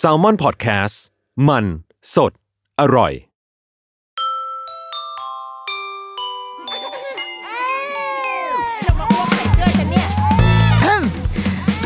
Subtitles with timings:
[0.00, 0.96] s a l ม o n PODCAST
[1.48, 1.64] มัน
[2.14, 2.32] สด
[2.80, 3.12] อร่อย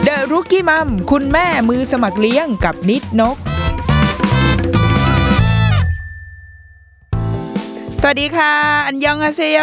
[0.04, 3.36] เดอะรุกี้มัมคุณแม่มือสมัครเลี้ยงกับนิดนก
[8.00, 8.52] สวัสดีค่ะ
[8.86, 9.58] อันยองอาเซโย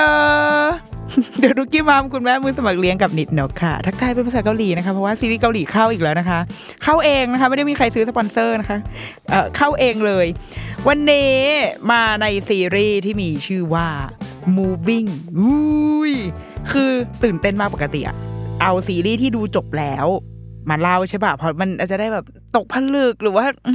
[1.40, 6.40] เดอะรุกี้มัมคุณแม่มือสมัครเลี้ยงกับนิดนกค่ะ ทักทายเป็นภาษาเกาหลีนะคะเพราะว่าซีรีส์เกาหลีเข้าอีกแล้วนะคะ
[6.84, 8.78] เข้าเองนะคะ ไม่ได้มีใครซื้อสปอนเซอร์นะคะ
[9.30, 10.26] เอ่อเข้าเองเลย
[10.88, 11.36] วันนี้
[11.92, 13.88] มาในซีรีส์ที่มีชื่อว่า
[14.58, 16.14] moving อุ้ย
[16.72, 16.92] คือ
[17.24, 18.16] ตื่นเต้นมากปกติอะ
[18.62, 20.08] เอาซีรีส์ที่ดูจบแล้ว
[20.70, 22.26] มาเล่าใช่ป่ะเพราะมันอาจจะได้แบบ
[22.56, 23.70] ตกผลึกหรือว่าอ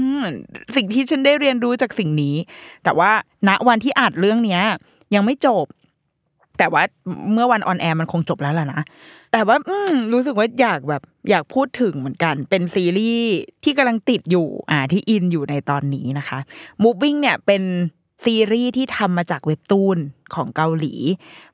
[0.77, 2.37] สิ่งที่ฉันได้เรียนรู้จากสิ่งนี้
[2.85, 3.11] แต่ว่า
[3.49, 4.63] ณวันที่อัดเรื่องเนี้ย
[5.15, 5.67] ยังไม่จบ
[6.59, 6.83] แต่ว่า
[7.33, 8.81] เมื่อวันออนแอร์มันคงจบแล้วล่ะนะ
[9.33, 9.77] แต่ว่าอื
[10.13, 13.31] รู้สึกว่าอยากแบบอยากพูดถึงเหมือนกัน เป็นซีรีส์
[13.65, 16.39] ที่กำลังติดอยู่อ่าที่อินอยู่ในตอนนี้นะคะ
[16.83, 17.63] Moving เนี่ยเป็น
[18.25, 19.99] ซีรีส์ที่ทำมาจากเว็บตูน
[20.35, 20.95] ของเกาหลี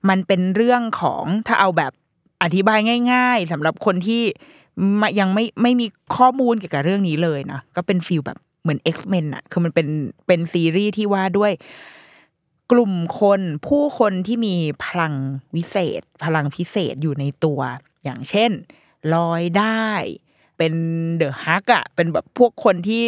[0.08, 1.92] มันเป็นเรื่องของถ้าเอาแบบ
[2.42, 2.78] อธิบาย
[3.12, 4.22] ง่าย ๆสำหรับคนที่
[5.20, 9.88] ยังไม่ไม่มีข้อมูลเกี่ยวกับเรื่องนี้เลยนะก็เป็นฟีลแบบเหมือน X-Men อะคือมันเป็น
[10.26, 11.52] เป็นซีรีส์ที่ว่าด้วย
[12.72, 15.14] กลุ่มคนผู้คนที่มีพลัง
[15.56, 17.60] วิเศษ พลังพิเศษอยู่ในตัว
[18.04, 18.50] อย่างเช่น
[19.14, 19.88] ลอยได้
[20.58, 20.72] เป็น
[21.16, 23.02] เดอะฮักอะเป็นแบบพวกคนที่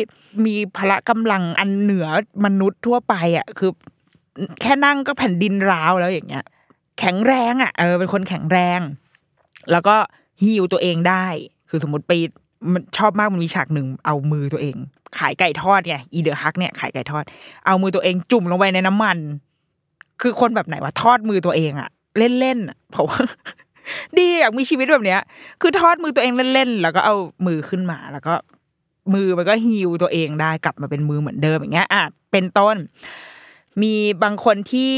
[0.46, 2.06] มีพละกำลังอันเหนือ
[2.44, 3.70] มนุษย์ทั่วไปอะคือ
[4.60, 6.44] แค่นั่งก็แผ่นดินร้าวแล้วอย่างเงี้ย
[7.00, 8.80] แข็งแรงอะเออเป็นคนแข็งแรง
[9.72, 9.96] แล้วก็
[10.42, 11.26] ฮีลตัวเองได้
[11.70, 12.12] คือสมมติไป
[12.72, 14.76] มันชอบมากมันมีฉากหนึ่งเอามือตัวเอง
[15.18, 17.24] ขายไก่ทอดไงอีเดอะฮักเนี่ยขายไก่ทอด
[17.66, 19.18] เอามือตัวเองจุ่มลงไปในน้ำมัน
[20.25, 23.20] คือคนแบบไหนวะทอดมือตัวเองอะเล่นๆอะเพราะว่า
[24.17, 25.20] ดีอยากมีชีวิตแบบเนี้ย
[25.61, 27.14] คือทอดมือตัวเองเล่นๆแล้วก็เอา
[27.47, 28.34] มือขึ้นมา แล้วก็
[29.14, 32.77] มือมันก็ฮีลตัวเองได้กลับมาเป็นมือเหมือนเดิมอย่างเงี้ยอะเป็นต้น
[33.83, 34.92] มีบางคนที่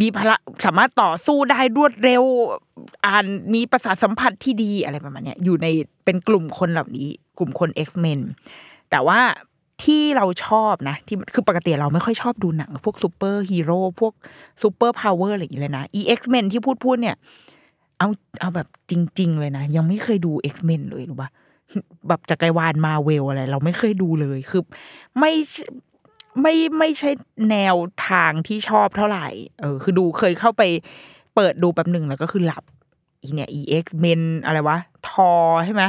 [0.00, 2.24] มีพละสามารถต่อสู้ได้รวดเร็ว
[3.06, 3.24] อ่าน
[3.54, 5.66] มีประสาทสัมผัสที่ดีอะไรประมาณเนี้ยอยู่ใน
[6.04, 7.08] เป็นกลุ่มคนเหล่านี้
[7.38, 8.20] กลุ่มคน X-Men
[8.90, 9.20] แต่ว่า
[9.84, 14.12] ที่เราชอบนะ ที่คือปกติเราไม่ค่อยชอบดูหนัง พวกซูเปอร์ฮีโร่พวก
[14.62, 17.16] superpower อะไรอย่างเงี้ยเลยนะ อี X-Men ที่พูดพูดเนี่ย
[17.98, 18.08] เอา
[18.40, 21.30] เอาแบบจริง ๆ เลยนะ ยังไม่เคยดู X-Men เลยรู้ปะ
[22.08, 24.62] แบบจักรวาลมาเวลอะไร เราไม่เคยดูเลยคือ
[25.18, 25.32] ไม่
[26.42, 27.10] ไม่ไม่ใช่
[27.50, 27.76] แนว
[28.08, 29.28] ทางที่ชอบเท่าไหร่
[29.60, 30.62] เออ คือดูเคยเข้าไป
[31.34, 32.64] เปิดดูแป๊บหนึ่งแล้วก็คือหลับ
[33.20, 34.78] อีเนี่ย EX Men อะไรวะ
[35.08, 35.30] ทอ
[35.64, 35.82] ใช่ไหม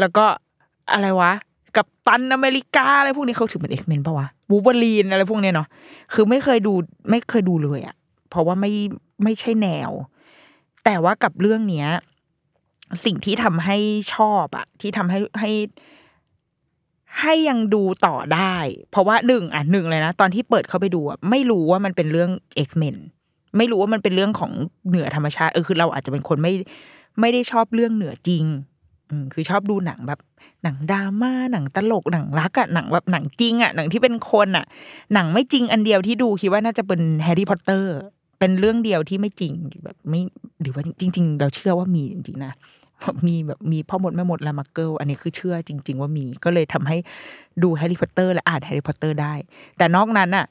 [0.00, 0.24] แล้วก็
[0.92, 1.32] อะไรวะ
[1.76, 5.68] กับตันอเมริกาอะไรพวกนี้เขาถือเป็น X-Men ปะวะบูเบอรีนอะไรพวกนี้เนาะ
[6.12, 6.72] คือไม่เคยดู
[7.10, 7.96] ไม่เคยดูเลยอะ
[8.30, 8.72] เพราะว่าไม่
[9.24, 9.90] ไม่ใช่แนว
[10.84, 11.88] แต่ว่ากับเรื่องเนี้ย
[13.04, 13.76] สิ่งที่ทำให้
[14.14, 15.50] ชอบอะที่ทำให้ให้
[17.20, 18.56] ให้ยังดูต่อได้
[18.90, 22.30] เพราะว่าหนึ่งอะหนึ่งเลยนะ ตอนที่เปิดเข้าไปดูอะไม่รู้ว่ามันเป็นเรื่อง
[22.66, 22.96] X-Men
[23.56, 24.52] ไม่รู้ว่ามันเป็นเรื่องของ
[24.88, 26.52] เหนือธรรมชาติเออคือเราอาจจะเป็นคนไม่
[27.20, 28.44] ไม่ได้ชอบเรื่องเหนือจริง
[29.32, 30.20] คือชอบดูหนังแบบ
[30.62, 34.64] หนังดราม่าหนังตลกหนังรักอะหนังแบบหนังจริงอะหนังที่เป็นคนอะ
[35.14, 37.94] หนังไม่จริงอันเดียวที่ดูคิดว่าน่าจะเป็นแฮร์รี่พอตเตอร์
[38.38, 39.52] เป็นเรื่องเดียวที่ไม่จริง
[39.84, 40.20] แบบไม่
[40.60, 42.52] หรือว่าจริง ๆ เราเชื่อว่ามีจริงๆนะ
[43.26, 46.96] มีแบบมีพ่อมดแม่มดและมักเกิลอันนี้คือเชื่อจริง ๆ ว่ามีก็เลยทำให้
[47.62, 49.34] ดูแฮร์รี่พอตเตอร์และอ่านแฮร์รี่พอตเตอร์ได้
[49.78, 50.46] แต่นอกนั้นอะ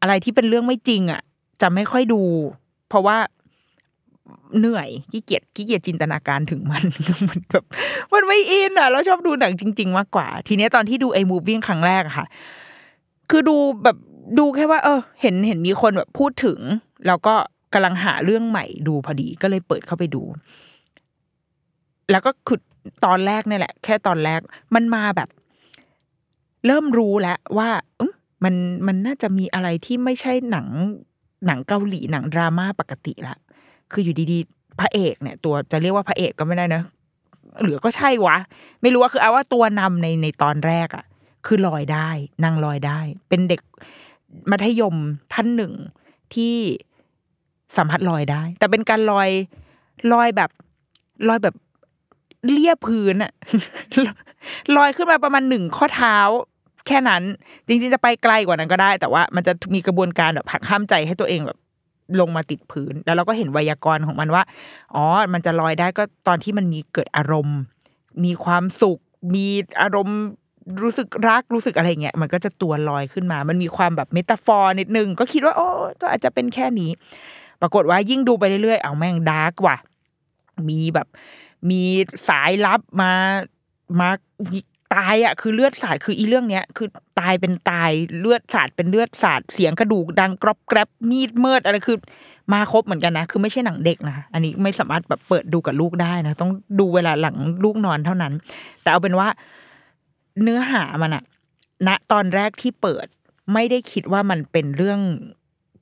[0.00, 1.20] อะไรที่เป็นเรื่องไม่จริงอะ
[1.62, 2.22] จะไม่ค่อยดู
[2.88, 3.16] เพราะว่า
[4.58, 6.84] เหนื่อยขี้เกียจขี้เกียจจินตนาการถึงมัน
[7.28, 7.64] มันแบบ
[8.12, 12.26] มันไม่อินอะ เราชอบดูหนังจริง ๆ มากกว่า ทีเนี้ยตอนที่ดูไอ้มูฟวิ่งครั้งแรกค่ะ
[13.30, 13.96] คือดูแบบ
[14.38, 16.58] ดูแค่ว่า เออ เห็นเห็นมีคนแบบพูดถึง
[17.06, 17.34] แล้วก็
[17.72, 20.22] กำลังหาเรื่องใหม่ดูพอดีก็เลยเปิดเข้าไปดู
[22.10, 22.58] แล้วก็คือ
[23.04, 24.40] ตอนแรกเนี่ยแหละ แค่ตอนแรก
[24.74, 25.28] มันมาแบบ
[26.66, 27.68] เริ่มรู้แล้วว่า
[27.98, 28.12] อม
[28.44, 28.54] มัน
[28.86, 30.66] มันน่าจะมีอะไรที่ไม่ใช่หนัง
[31.46, 33.36] หนังเกาหลีหนังดราม่าปกติละ
[33.92, 36.82] คืออยู่ดีๆ พระเอกเนี่ย ตัวจะเรียกว่าพระเอกก็ไม่ได้นะ
[37.62, 38.36] หรือก็ใช่วะ
[38.82, 41.04] ไม่รู้ว่าคือเอาว่าตัวนำในในตอนแรกอะ
[41.46, 42.08] คือลอยได้
[42.44, 43.60] นางลอยได้ เป็นเด็ก
[44.50, 44.96] มัธยม
[45.32, 45.72] ท่านหนึ่ง
[46.34, 46.54] ที่
[47.76, 49.28] สัมผัสลอยได้ แต่เป็นการลอย
[50.12, 50.50] ลอยแบบ
[51.28, 51.54] ลอยแบบ
[52.50, 53.32] เลียบพื้นอะ
[54.76, 56.16] ลอยขึ้นมาประมาณหนึ่งข้อเท้า
[56.86, 57.22] แค่นั้น
[57.66, 61.58] จริง ๆ จะไปไกลกว่านั้นก็ได้ แต่ว่ามันจะมีกระบวนการแบบหักห้ามใจให้ตัวเองแบบ
[62.20, 64.42] ลงมาติดพื้น แล้วเราก็เห็นไวยากรณ์ของมันว่า
[64.94, 67.58] อ๋อ มันจะลอยได้ก็ตอนที่มันมีเกิดอารมณ์
[68.24, 68.98] มีความสุข
[69.34, 69.46] มี
[69.82, 70.18] อารมณ์
[70.82, 75.68] รู้สึกรักรู้สึกอะไรเงี้ยมันก็จะตัวลอยขึ้นมา มันมีความแบบเมตาฟอร์นิดนึง ก็คิดว่า โอ้
[76.00, 76.90] ก็อาจจะเป็นแค่นี้
[77.60, 79.76] ปรากฏว่ายิ่งดูไปเรื่อยๆเอาแม่งดาร์กว่ะ
[80.68, 81.08] มีแบบ
[81.70, 81.82] มี
[82.28, 83.12] สายลับมา
[84.00, 84.08] มา
[84.94, 86.88] ตายอะคือเลือดสาดคืออีเรื่องเนี้ยคือ
[87.20, 91.98] ตายเป็นตายเลือดสาดเป็นเลือดสาดเสียงกระดูกดังกรอบแกรบมีดเมิดอะไรคือ
[92.52, 96.50] มาครบเหมือนกันนะคือไม่ใช่หนังเด็กนะอันนี้ไม่สามารถแบบเปิดดูกับลูกได้นะต้อง
[96.80, 98.32] ดูเวลาหลังลูกนอนเท่านั้น
[98.82, 99.28] แต่เอาเป็นว่า
[100.42, 101.24] เนื้อหามันอะ
[101.86, 103.06] ณตอนแรกที่เปิด
[103.52, 105.00] ไม่ได้คิดว่ามันเป็นเรื่อง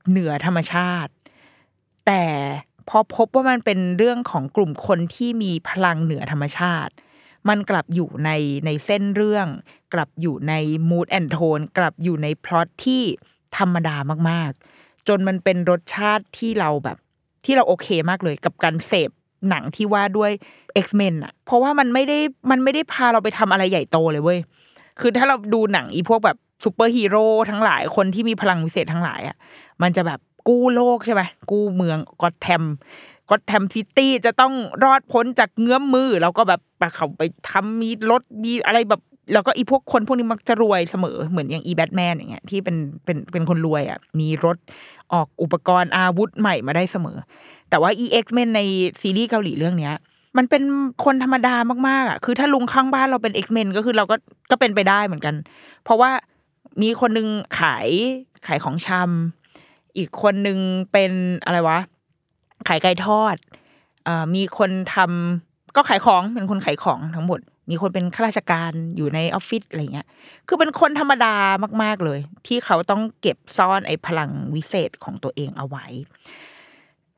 [0.09, 1.11] เหนือธรรมชาติ
[2.07, 2.23] แต่
[2.89, 6.93] พอพบว่ามันเป็นเรื่องของกลุ่มคนที่มีพลังเหนือธรรมชาติ
[7.49, 8.29] มันกลับอยู่ใน
[8.65, 9.47] ในเส้นเรื่อง
[9.93, 10.53] กลับอยู่ใน
[10.89, 13.03] มูดแอนโทนกลับอยู่ในพล็อตที่
[13.57, 13.95] ธรรมดา
[14.29, 16.97] มากๆ จนมันเป็นรสชาติที่เราแบบ
[17.45, 19.09] ที่เราโอเคมากเลยกับการเสพ
[19.49, 20.31] หนังที่ว่าด้วย
[20.85, 22.19] X-Men อะเพราะว่ามันไม่ได้
[22.51, 24.39] มันไม่ได้พาเราไปทำอะไรใหญ่โตเลยเว้ย
[24.99, 29.37] คือถ้าเราดูหนังอีพวกแบบซูเปอร์ฮีโร่ทั้งหลายคนที่มีพลังวิเศษทั้งหลายอะ
[29.81, 31.21] มันจะแบบกู้โลกใช่ไหม
[31.51, 32.63] กู้เมือง Gotham
[33.31, 36.61] Gotham City จะต้องรอดพ้นจากเงื้อมมือ แล้วก็แบบ
[36.95, 39.01] เขาไปทำมีรถมีอะไรแบบ
[39.33, 42.75] แล้วก็อีพวกคนพวกนี้มักจะรวยเสมอเหมือนอย่างอีแบทแมนอย่างเงี้ยที่เป็น
[43.05, 44.57] เป็นเป็นคนรวยอะมีรถ
[45.13, 47.17] ออกอุปกรณ์อาวุธใหม่มาได้เสมอ
[47.69, 48.61] แต่ว่า EX Men ใน
[49.01, 49.95] ซีรีส์เกาหลีเรื่องเนี้ย
[50.37, 50.63] มันเป็น
[51.05, 51.55] คนธรรมดา
[51.87, 54.15] มากๆอะคือถ้าลุงข้างบ้านเราเป็น X-Men ก็คือเราก็
[54.51, 55.35] ก็เป็นไปได้เหมือนกัน
[55.83, 56.11] เพราะว่า
[56.81, 57.27] มีคนนึง
[57.59, 57.87] ขาย
[58.47, 60.59] ขายของชำอีกคนนึง
[60.91, 61.11] เป็น
[61.45, 61.79] อะไรวะ
[62.67, 63.35] ขายไก่ทอด
[64.07, 70.07] อ่อมีคนทำก็ขายของเป็นคนขายของทั้งหมด มีคนเป็นข้าราชการอยู่ในออฟฟิศอะไรเงี้ย
[70.47, 71.35] คือเป็นคนธรรมดา
[71.83, 75.85] มาก ๆเลย ที่เขาต้องเก็บซ่อนไอ้พลังวิเศษของตัวเองเอาไว้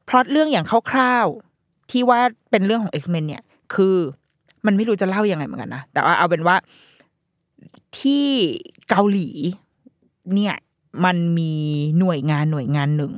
[0.08, 2.20] พล็อตเรื่องอย่างคร่าวๆที่ว่า
[2.52, 3.44] เป็นเรื่องของ X-Men เนี่ย
[3.74, 3.96] คือ
[4.66, 6.56] มันไม่รู้จะเล่ายังไงเหมือนกันนะแต่ว่าเอาเป็นว่า
[8.00, 8.28] ที่
[8.90, 9.30] เกาหลี
[10.34, 10.56] เนี่ย
[11.06, 11.54] มันมี
[12.00, 13.14] หน่วยงานหน่วยงานหนึ่ง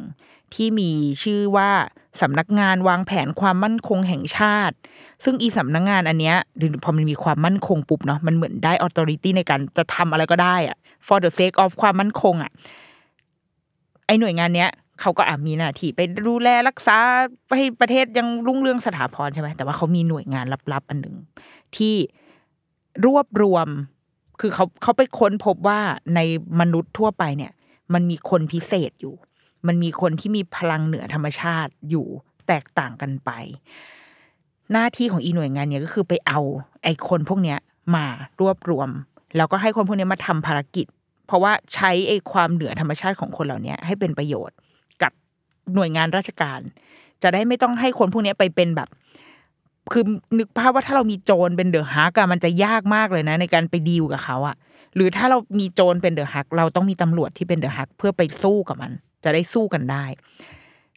[0.53, 0.89] ที่มี
[1.23, 1.71] ชื่อว่า
[2.21, 4.75] สำนักงานวางแผนความมั่นคงแห่งชาติ
[5.23, 10.77] ซึ่งอีสำนักงานอันเนี้ยหรือพอมันมีความมั่นคงปุ๊บเนาะมันเหมือนได้ออ t h o r i t y ในการจะทำอะไรก็ได้อะ
[11.07, 12.51] for the sake of ความมั่นคงอะ
[14.05, 14.71] ไอหน่วยงานเนี้ย
[15.01, 16.97] เขาก็อามีหน้าที่ไปดูแลรักษา
[17.55, 21.15] ให้ประเทศยังรุ่งเรืองสถาพรใช่ไหมแต่ว่าเขามีหน่วยงานลับๆอันหนึ่ง
[21.75, 21.95] ที่
[23.05, 23.67] รวบรวม
[24.39, 25.79] คือเขาเขาไปค้นพบว่า
[26.15, 26.19] ใน
[26.59, 27.51] มนุษย์ทั่วไปเนี่ย
[27.93, 29.15] มันมีคนพิเศษอยู่
[29.67, 32.07] มันมีคนที่มีพลังเหนือธรรมชาติอยู่
[32.47, 33.31] แตกต่างกันไป
[34.71, 36.39] หน้าที่ของอีหน่วยงานเนี่ยก็คือไปเอา
[36.83, 37.57] ไอ้คนพวกเนี้ย
[37.95, 38.05] มา
[38.41, 38.89] รวบรวม
[39.37, 40.85] แล้วก็ให้คนพวกนี้มาทำภารกิจ
[41.27, 44.55] เพราะว่าใช้ไอ้ความเหนือธรรมชาติของคนเหล่านี้ให้เป็นประโยชน์
[45.01, 45.11] กับ
[45.75, 46.59] หน่วยงานราชการ
[47.23, 48.89] จะได้ไม่ต้องให้คนพวกนี้ไปเป็นแบบ
[49.93, 50.03] คือ
[50.37, 54.55] นึกภาพว่าถ้าเรามีโจรเป็น The Hulk อะมันจะยากมากเลยนะ ในการไปดีลกับเขาอะ
[54.95, 58.91] หรือถ้าเรามีโจรเป็น The Hulk เราต้องมีตำรวจที่เป็น The Hulk เพื่อไปสู้กับมัน
[59.25, 60.05] จะได้สู้กันได้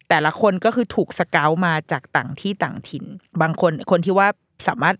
[0.09, 3.05] แต่ละคนก็คือถูก scout มาจากต่างที่ต่างถิ่น
[3.41, 4.27] บางคนคนที่ว่า
[4.67, 4.95] สามารถ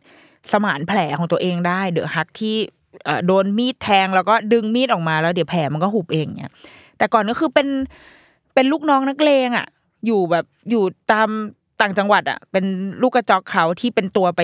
[0.51, 2.55] สมานแผลของตัวเองได้เดอะฮักที่
[3.25, 6.53] โดนมีดแทงแล้วก็ดึงมีดออกมาแล้วเดี๋ยวแผลมันก็หุบเองเนี่ย
[6.97, 7.67] แต่ก่อนก็คือเป็น
[8.53, 9.67] เป็นลูกน้องนักเลงอะ
[10.05, 11.29] อยู่แบบอยู่ตาม
[11.81, 12.65] ต่างจังหวัดอะ เป็น
[13.01, 14.41] ลูกกระจอกเขาที่เป็นตัวไป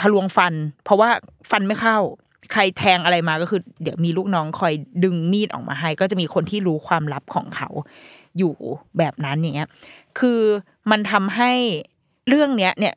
[0.00, 0.54] ทะลวงฟัน
[0.84, 1.10] เพราะว่า
[1.50, 1.98] ฟันไม่เข้า
[2.52, 4.72] ใครแทงอะไรมาก็คือ เดี๋ยวมีลูกน้องคอย
[5.04, 7.68] ดึงมีดออกมาให้ ก็จะมีคนที่รู้ความลับของเขา
[8.38, 8.54] อยู่
[8.98, 9.68] แบบนั้นอย่างเงี้ย
[10.18, 10.40] คือ
[10.90, 11.52] มันทำให้
[12.28, 12.94] เรื่องเนี้ยเนี่ย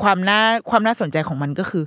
[0.00, 0.40] ความน่า
[0.70, 1.84] ความน่าสนใจของมันก็คือ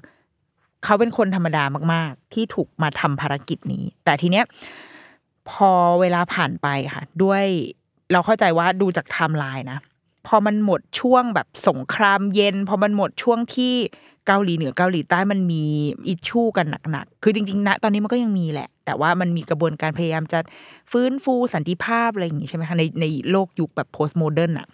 [0.83, 1.63] เขาเป็นคนธรรมดา
[1.93, 4.45] มาก ๆ ที่ถูกมาทำภารกิจนี้ แต่ทีเนี้ย
[5.49, 7.43] พอเวลาผ่านไปค่ะ ด้วย
[8.11, 9.79] เราเข้าใจว่าดูจากไทม์ไลน์นะ
[10.27, 13.73] พอมันหมดช่วงแบบสงครามเย็น พอมันหมดช่วงที่
[14.27, 15.63] เกาหลีเหนือเกาหลีใต้มันมี
[16.07, 20.39] issue กันหนักๆ คือจริงๆนะตอนนี้มันก็ยังมีแหละ แต่ว่ามันมีกระบวนการพยายามจะ
[20.91, 24.67] ฟื้นฟูสันติภาพอะไรอย่างงี้ใช่ไหมคะในในโลกยุคแบบ post modern อะ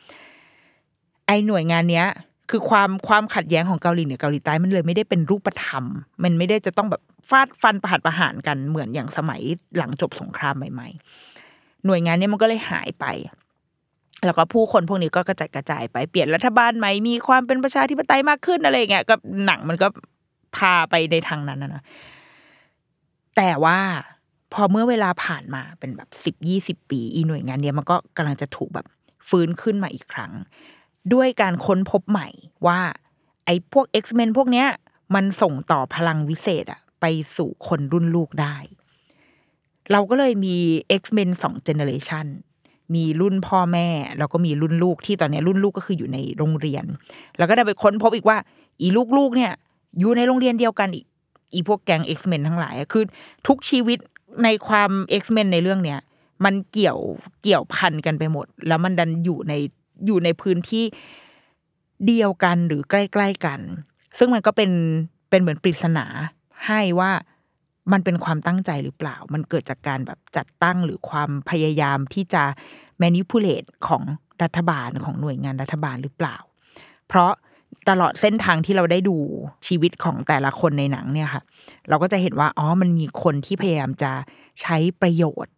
[1.28, 2.08] ไอหน่วยงานเนี้ย
[2.52, 5.84] คือความความขัดแย้งของเกาหลีเหนือเกาหลีใต้มันเลยไม่ได้เป็นรูปธรรม
[6.24, 9.42] มันไม่ได้จะต้องแบบฟาดฟันประหัตประหารกันเหมือนอย่างสมัย
[9.78, 10.90] หลังจบสงครามใหม่
[11.38, 13.06] ๆ หน่วยงานเนี้ยมันก็เลยหายไป
[14.28, 19.16] แล้วก็ผู้คนพวกนี้ก็กระจัดกระจายไปเปลี่ยนรัฐบาลใหม่มีความเป็นประชาธิปไตยมากขึ้นอะไรเงี้ยก็
[19.46, 19.88] หนังมันก็
[20.58, 21.84] พาไปในทางนั้นนะนะ
[23.38, 23.80] แต่ว่า
[24.54, 28.86] พอเมื่อเวลาผ่านมาเป็นแบบสิบยี่สิบปี อีหน่วยงานเนี้ยมันก็กำลังจะถูกแบบ
[29.30, 30.32] ฟื้นขึ้นมาอีกครั้ง
[31.14, 32.28] ด้วยการค้นพบใหม่
[32.68, 32.80] ว่า
[33.46, 34.68] ไอ้พวก X-Men พวกเนี้ย
[35.16, 37.06] มันส่งต่อพลังวิเศษอะไป
[37.38, 38.58] สู่คนรุ่นลูกได้
[39.92, 40.56] เราก็เลยมี
[41.02, 42.26] X-Men สองเจเนอเรชัน
[42.96, 46.86] มีรุ่นพ่อแม่ แล้วก็มีรุ่นลูกที่ตอนนี้รุ่นลูกก็คืออยู่ในโรงเรียน
[47.38, 48.38] แล้วก็ได้ไปค้นพบอีกว่า
[48.82, 49.52] อีลูกๆเนี่ย
[50.00, 51.06] อยู่ในโรงเรียนเดียวกันอีก
[51.54, 53.04] อีพวกแก๊ง X-Men ทั้งหลายคือ
[53.48, 54.00] ทุกชีวิต
[54.44, 54.90] ในความ
[55.22, 56.00] X-Men ในเรื่องเนี้ย
[56.46, 57.00] มันเกี่ยว
[57.42, 59.54] เกี่ยวพันกันไปหมด แล้วมันดันอยู่ใน
[60.06, 60.84] อยู่ในพื้นที่
[62.08, 63.60] เดียวกันหรือใกล้ ๆกัน
[64.18, 64.72] ซึ่งมันก็เป็น
[65.30, 66.06] เป็นเหมือนปริศนา
[66.68, 67.12] ให้ว่า
[67.92, 72.44] มันเป็นความตั้งใจหรือเปล่า มันเกิดจากการแบบจัดตั้งหรือความพยายามที่จะ
[73.02, 74.04] manipulate ของ
[74.44, 76.38] รัฐบาลของหน่วยงานรัฐบาลหรือเปล่า
[77.08, 77.32] เพราะ
[77.90, 79.18] ตลอดเส้นทางที่เราได้ดู
[79.68, 81.44] ชีวิตของแต่ละคนในหนังเนี่ยค่ะ
[81.90, 84.12] เราก็จะเห็นว่าอ๋อมันมีคนที่พยายามจะ
[84.62, 85.54] ใช้ประโยชน์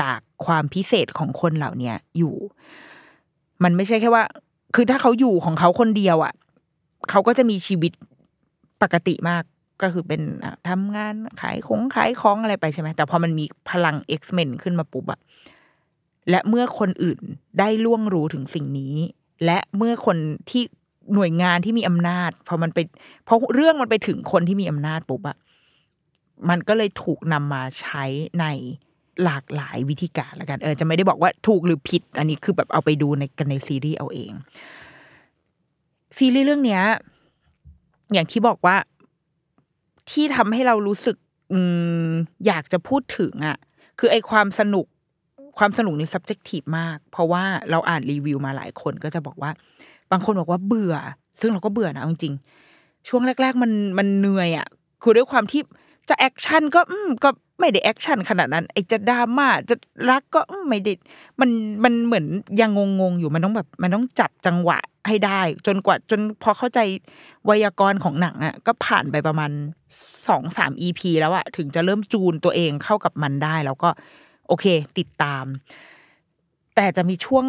[0.00, 2.34] จากความพิเศษของคนเหล่านี้อยู่
[3.62, 4.24] มันไม่ใช่แค่ว่า
[4.74, 6.34] คือถ้าเขาอยู่ของเขาคนเดียวอะ
[7.10, 7.92] เขาก็จะมีชีวิต
[8.82, 9.42] ปกติมาก
[9.82, 15.20] ก็คือเป็นอะทำงานขายของขายของอะไรไปใช่ไหมแต่พอมันมีพลัง X-Men ขึ้นมาปุ๊บอะ
[16.30, 17.18] และเมื่อคนอื่น
[17.58, 18.94] ได้ล่วงรู้ถึงสิ่งนี้
[19.44, 20.16] และเมื่อคน
[20.50, 20.62] ที่
[21.14, 22.78] หน่วยงานที่มีอำนาจพอมันไป
[23.28, 25.36] พอเรื่องมันไปถึงคนที่มีอำนาจปุ๊บอะ
[26.48, 28.04] มันก็เลยถูกนำมาใช้
[28.40, 28.46] ใน
[29.24, 34.32] หลากหลายวิธีการละกันเออจะไม่ได้บอกว่าถูกหรือผิด อันนี้คือแบบเอาไปดูในกันในซีรีส์เอาเอง
[36.18, 36.82] ซีรีส์เรื่องเนี้ย
[38.12, 38.76] อย่างที่บอกว่า
[40.10, 41.16] ที่ทำให้เรารู้สึก
[41.52, 41.58] อื
[42.08, 42.10] ม
[42.46, 43.56] อยากจะพูดถึงอะ
[43.98, 44.86] คือไอ้ความสนุก
[45.58, 49.50] ความสนุกนี่ subjective มาก เพราะว่าเราอ่านรีวิวมาหลายคนก็จะบอกว่า
[50.10, 50.94] บางคนบอกว่าเบื่อ
[51.40, 54.66] ซึ่งเราก็เบื่อนะจริงๆช่วงแรก ๆ มันมันเหนื่อยอะ
[55.02, 55.62] คือด้วยความที่
[56.08, 59.76] จะแอคชั่นก็อืมก็ ไม่ได้แอคชั่นขนาดนั้นไอ้จะดราม่าจะ
[60.10, 60.92] รักก็ไม่ได้
[61.40, 61.50] มัน
[61.84, 62.26] มันเหมือน
[62.60, 62.70] ยัง
[63.00, 66.80] งงๆอยู่มันต้องแบบมันต้องจับจังหวะให้ได้ จนกว่าจนพอเข้าใจ
[67.44, 69.50] ไวยากรณ์ของหนังอะก็ผ่านไปประมาณ
[70.28, 73.88] สองสาม EP แล้วอะถึงจะเริ่มจูนตัวเองเข้ากับมันได้ แล้วก็
[74.48, 74.66] โอเค
[74.98, 75.44] ติดตาม
[76.76, 77.44] แต่จะมีช่วง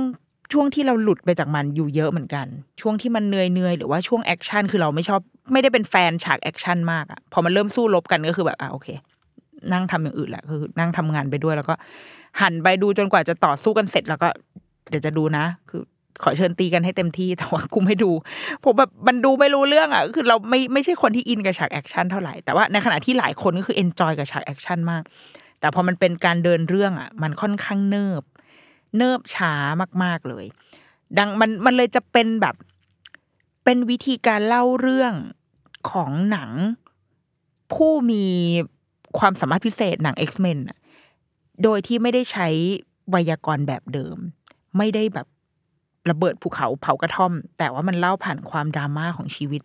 [0.54, 2.48] ช่วงที่เราหลุดไปจากมันอยู่เยอะเหมือนกัน
[2.82, 5.22] ช่วงที่มันเหนื่อยเนื่อยหรือว่าช่วงแอคชั่นคือเราไม่ชอบ
[5.52, 8.88] ไม่ได้เป็นแฟนฉากแอคชั่นมากอะพอมันเริ่มสู้รบกันก็คือแบบอะโอเค
[9.74, 11.76] นั่งทำอย่างอื่นแหละคือ นั่งทำงานไปด้วย แล้วก็
[12.42, 14.30] หันไปดูจนกว่าจะต่อสู้กันเสร็จแล้วก็
[14.90, 15.82] เดี๋ยวจะดูนะ คือ
[16.24, 18.12] ขอเชิญตีกันให้เต็มที่แต่ว่ากูไม่ดู
[18.64, 25.04] ผมแบบมันดูไม่รู้เรื่องอะคือเราไม่ไม่ใช่คนที่อินกับฉากแอคชั่นเท่าไหร่แต่ว่าในขณะที่หลายคนก็คือ enjoy กับฉากแอคชั่นมาก
[25.60, 28.24] แต่พอมันเป็นการเดินเรื่องอะ มันค่อนข้างเนิบ
[28.98, 29.54] เนิบช้า
[30.04, 30.46] มากๆเลย
[31.18, 32.56] ดังนั้นมันเลยจะเป็นแบบ
[33.64, 35.14] เป็นวิธีการเล่าเรื่อง
[35.92, 36.52] ของหนัง
[37.74, 38.26] ผู้มี
[39.20, 40.60] ความสามารถพิเศษหนัง X-Men
[41.64, 42.48] โดยที่ไม่ได้ใช้
[43.10, 44.18] ไวยากรณ์แบบเดิม
[44.78, 45.28] ไม่ได้แบบ
[46.10, 49.62] ระเบิดภูเขาเผากระท่อม แต่ว่ามันเล่าผ่านความดราม่าของชีวิต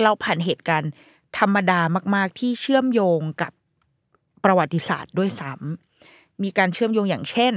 [0.00, 0.92] เล่าผ่านเหตุการณ์
[1.38, 1.80] ธรรมดา
[2.14, 3.52] มากๆ ที่เชื่อมโยงกับ
[4.44, 7.54] ประวัติศาสตร์ด้วยซ้ำมีการเชื่อมโยงอย่างเช่น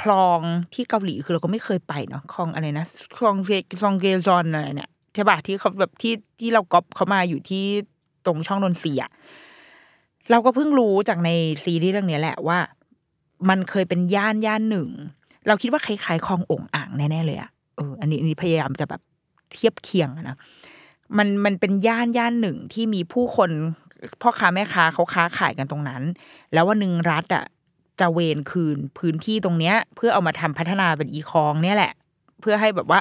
[0.00, 0.40] คลอง
[0.74, 3.50] ที่เกาหลีคือเราก็ไม่เคยไปเนาะคลองอะไรนะคลองเซ
[3.82, 7.64] ซองเกซอนอะไรเนี่ยใช่ป่ะที่เขาแบบที่ที่เราก๊อปเขามาอยู่ที่
[8.26, 9.10] ตรงช่องนนทรีย์อะ
[10.30, 11.30] เราก็เพิ่งรู้จากใน
[11.64, 12.58] ซีรีส์เรื่องนี้แหละว่า
[13.48, 14.88] มันเคยเป็นย่านย่านหนึ่ง
[15.46, 19.00] เราคิดว่าคล้ายๆคลององอ่างแน่ๆเลยอะเอออันนี้อันนี้พยายามจะแบบ
[19.52, 20.36] เทียบเคียงนะ
[21.18, 23.50] มันมันเป็นย่านย่านหนึ่งที่มีผู้คน
[24.22, 26.02] พ่อค้าแม่ค้าเขาค้าขายกันตรงนั้น
[26.52, 27.44] แล้ววันหนึ่งรัฐอะ
[28.00, 31.92] จะเวนคืนพื้นที่ตรงเนี้ย เพื่อเอามาทำพัฒนาเป็นอีคลองเนี่ยแหละ
[32.40, 33.00] เพื่อให้แบบว่า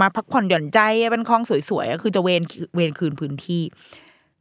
[0.00, 0.80] มาพักผ่อนหย่อนใจ
[1.12, 2.42] เป็นคลองสวยๆก็คือจะเวน
[2.76, 3.62] เวนคืนพื้นที่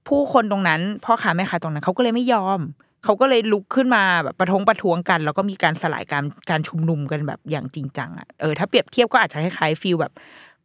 [0.08, 2.60] ผู้คนตรงนั้นพ่อค้าแม่ค้าตรงนั้นเขาก็เลยไม่ยอม
[3.04, 10.14] เขาก็เลยลุกขึ้นมาแบบประท้วงประท้วงกัน แล้วก็มีการสลายการการชุมนุมกันแบบอย่างจริงจังอะเออถ้าเปรียบเทียบก็อาจจะคล้ายๆฟีลแบบ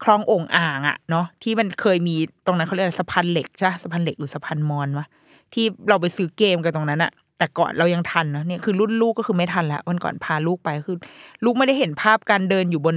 [0.04, 2.16] คลององอ่างอะเนาะที่มันเคยมี
[2.47, 5.07] ตรงนั้นเขาเรียกอะไรสะพานเหล็กใช่สะพานเหล็กหรือสะพานมอนวะ
[5.54, 10.97] ที่เราไปซื้อเกมกันตรงนั้นอะแต่ก่อนเรายังทันเนอะเนี่ยคือรุ่นลูกก็คือไม่ทันแล้ววันก่อนพาลูกไปคือ
[11.45, 12.97] ลูกไม่ได้เห็นภาพการเดินอยู่บน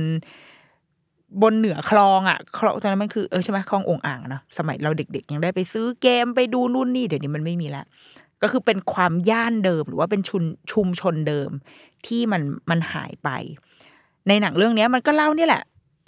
[1.41, 7.85] บนเหนือคลองอะคลองตอนนั้นมันคือเออใช่ไหมคลององอ่างเนอะสมัยเราเด็ก ๆ ยังได้ไปซื้อเกมไปดูนู่นนี่เดี๋ยวนี้มันไม่มีแล้ว
[8.41, 11.49] ก็คือเป็นความย่านเดิมหรือว่าเป็นชุนชุมชนเดิม
[12.05, 13.29] ที่มันมันหายไป
[14.27, 15.63] ในหนังเรื่องนี้มันก็เล่าเนี่ยแหละ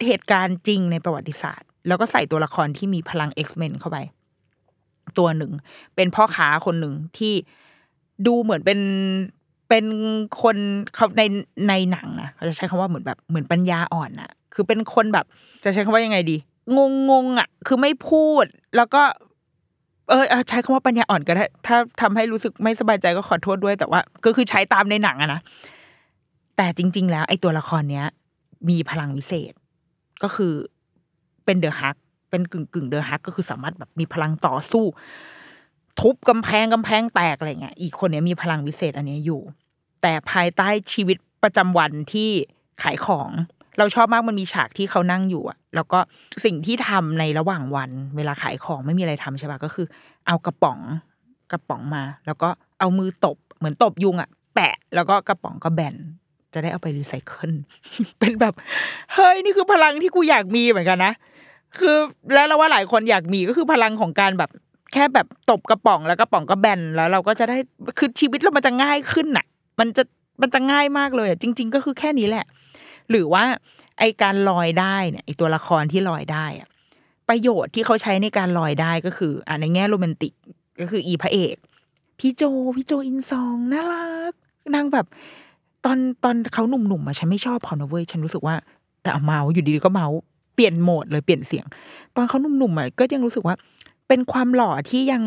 [0.07, 3.97] เหตุการณ์จริงในประวัติศาสตร์ แล้วก็ใส่ตัวละครที่มีพลัง X-Men เข้าไป
[5.17, 5.51] ตัวหนึ่ง
[5.95, 7.33] เป็นพ่อค้าคนหนึ่งที่
[8.27, 8.79] ดูเหมือนเป็น
[9.69, 9.85] เป็น
[10.41, 10.57] คน
[10.95, 11.23] เขาใน
[11.69, 15.25] ในหนังนะเขาจะใช้คำว่าเหมือนแบบเหมือนปัญญาอ่อนอะ คือเป็นคนแบบ
[15.63, 16.37] จะใช้คำว่ายังไงดี
[16.77, 16.79] ง
[17.09, 18.45] งงๆอะคือไม่พูด
[18.75, 19.01] แล้วก็
[20.09, 25.41] เออใช้คำว่าปัญญาอ่อนก็ได้ ถ้าทำให้รู้สึกไม่สบายใจก็ขอโทษด้วยแต่ว่า ก็คือใช้ตามในหนังอะนะ
[26.57, 28.05] แต่จริง ๆ แล้ว ไอ้ตัวละครเนี้ย
[28.69, 29.53] มีพลังวิเศษ
[30.23, 30.53] ก็คือ
[31.45, 31.95] เป็นเดอะฮัก
[32.29, 34.85] เป็นกึ่งกึ่งเดอะฮักก็คือสามารถแบบมีพลังต่อสู้
[35.99, 39.41] ทุบกำแพงกำแพงแตกอะไรเงี้ย อีกคนเนี้ยมีพลังวิเศษอันเนี้ยอยู่
[40.01, 42.29] แต่ภายใต้ชีวิตประจำวันที่
[42.83, 43.29] ขายของ
[43.77, 45.99] เราชอบมากมันมีฉากที่เขานั่งอยู่อะแล้วก็
[46.45, 49.85] สิ่งที่ทำในระหว่างวัน เวลาขายของไม่มีอะไรทำใช่ปะก็คือ
[50.27, 50.79] เอากระป๋อง
[51.51, 52.49] กระป๋องมา แล้วก็
[52.79, 55.95] เอามือตบเหมือนตบยุงอะแปะ แล้วก็กระป๋องก็แบน
[56.53, 57.51] จะได้เอาไปรีไซเคิล
[58.19, 58.53] เป็นแบบ
[59.13, 61.13] เฮ้ย นี่คือพลังที่กูอยากมีเหมือนกันนะ
[61.77, 61.97] คือ
[62.33, 64.49] แล้วเราว่าหลายคนอยากมีก็คือพลังของการแบบ
[64.93, 67.57] แค่แบบตบกระป๋องแล้วกระป๋องก็แบนแล้วเราก็จะได้
[67.97, 69.45] คือชีวิตเรามันจะง่ายขึ้นน่ะ
[69.79, 70.03] มันจะ
[70.41, 72.45] มันจะง่ายมากเลยอะจริง ๆ ก็คือแค่นี้แหละ
[73.11, 73.43] หรือว่า
[73.99, 76.69] ไอการลอยได้เนี่ยไอตัวละครที่ลอยได้อะ
[77.29, 80.33] ประโยชน์ที่เขาใช้ในการลอยได้ก็คืออ่าในแง่โรแมนติก
[80.79, 81.55] ก็คืออีพระเอก
[82.19, 82.43] พี่โจ
[82.75, 84.33] พี่โจอินซองน่ารัก
[84.73, 85.05] นางแบบ
[85.85, 88.55] ตอนตอนเขาหนุ่มๆอะฉันไม่ชอบเขานะเว้ยฉันรู้สึกว่า
[89.01, 90.07] แต่เมาอยู่ดีๆก็เมา
[90.55, 91.65] เปลี่ยนโหมดเลยเปลี่ยนเสียง
[92.15, 93.55] ตอนเขาหนุ่มๆอะก็ยังรู้สึกว่า
[94.07, 95.23] เป็นความหล่อที่ยัง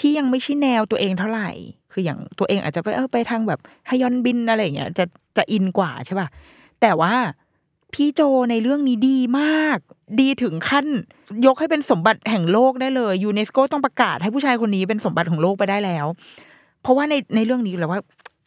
[0.00, 1.50] ที่ยังไม่ใช่แนวตัวเองเท่าไหร่
[1.92, 5.04] คืออย่างตัวเองอาจจะไปเออไปทางแบบฮยอนบินอะไรอย่างเงี้ยจะ
[5.36, 6.28] จะอินกว่าใช่ป่ะ
[6.80, 7.14] แต่ว่า
[7.94, 8.20] พี่โจ
[8.50, 9.78] ในเรื่องนี้ดีมาก
[10.20, 10.86] ดีถึงขั้น
[11.46, 16.06] ยกให้เป็นสมบัติแห่งโลกได้เลยยูเนสโกต้องประกาศให้ผู้ชายคนนี้เป็นสมบัติของโลกไปได้แล้ว
[16.82, 18.00] เพราะว่าในในเรื่องนี้แล้วว่า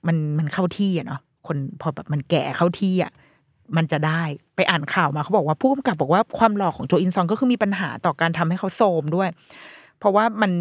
[0.08, 3.12] มันมันเข้าที่อะเนาะคนพอแบบมันแก่เข้าที่อะ
[3.78, 4.22] มันจะได้
[4.56, 9.30] ไปอ่านข่าวมาเขาบอกว่าผู้กำกับบอกว่าความหล่อของโจอินซองก็คือมีปัญหาต่อการทำให้เขาโทมด้วย
[10.00, 10.52] เพราะว่ามัน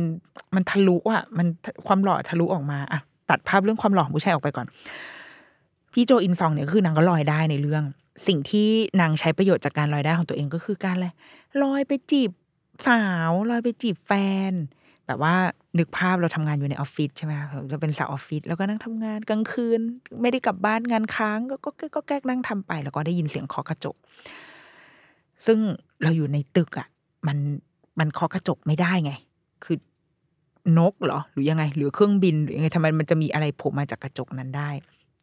[0.55, 1.47] มันทะลุอะมัน
[1.87, 3.01] ความหล่อทะลุออกมาอะ
[3.31, 4.67] ตัดภาพเรื่องความหล่อของผู้ชายออกไปก่อน
[5.93, 7.85] พี่โจอินซองเนี่ยคือนางก็ลอยได้ในเรื่อง
[8.27, 8.69] สิ่งที่
[9.01, 11.09] นางใช้ประโยชน์จากการลอยได้ของตัวเองก็คือการอะไร
[11.63, 12.31] ลอยไปจีบ
[12.87, 14.13] สาวลอยไปจีบแฟ
[14.51, 14.53] น
[15.07, 15.35] แต่ว่า
[15.79, 17.33] นึกภาพเราทำงานอยู่ในออฟฟิศใช่ไหม
[17.73, 19.81] จะเป็นสาวออฟฟิศแล้วก็นั่งทำงานกลางคืน
[20.23, 23.97] ไม่ได้กลับบ้านงานค้าง ก็ก็แก๊กก็แก๊กนั่งทำไป แล้วก็ได้ยินเสียงเคาะกระจก
[25.47, 25.59] ซึ่ง
[26.03, 26.89] เราอยู่ในตึกอะ
[27.27, 27.39] มัน
[27.99, 29.13] มันเคาะกระจกไม่ได้ไง
[29.65, 29.77] คือ
[30.79, 34.71] นกเหรอ หรือยังไง หรือเครื่องบินหรือยังไงทำไมมันจะมีอะไรโผล่มาจากกระจกนั้นได้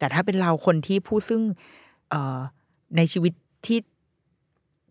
[0.00, 1.42] แต่ถ้าเป็นเราคนที่ผู้ซึ่ง
[2.10, 2.14] เอ
[2.96, 3.32] ในชีวิต
[3.66, 3.78] ที่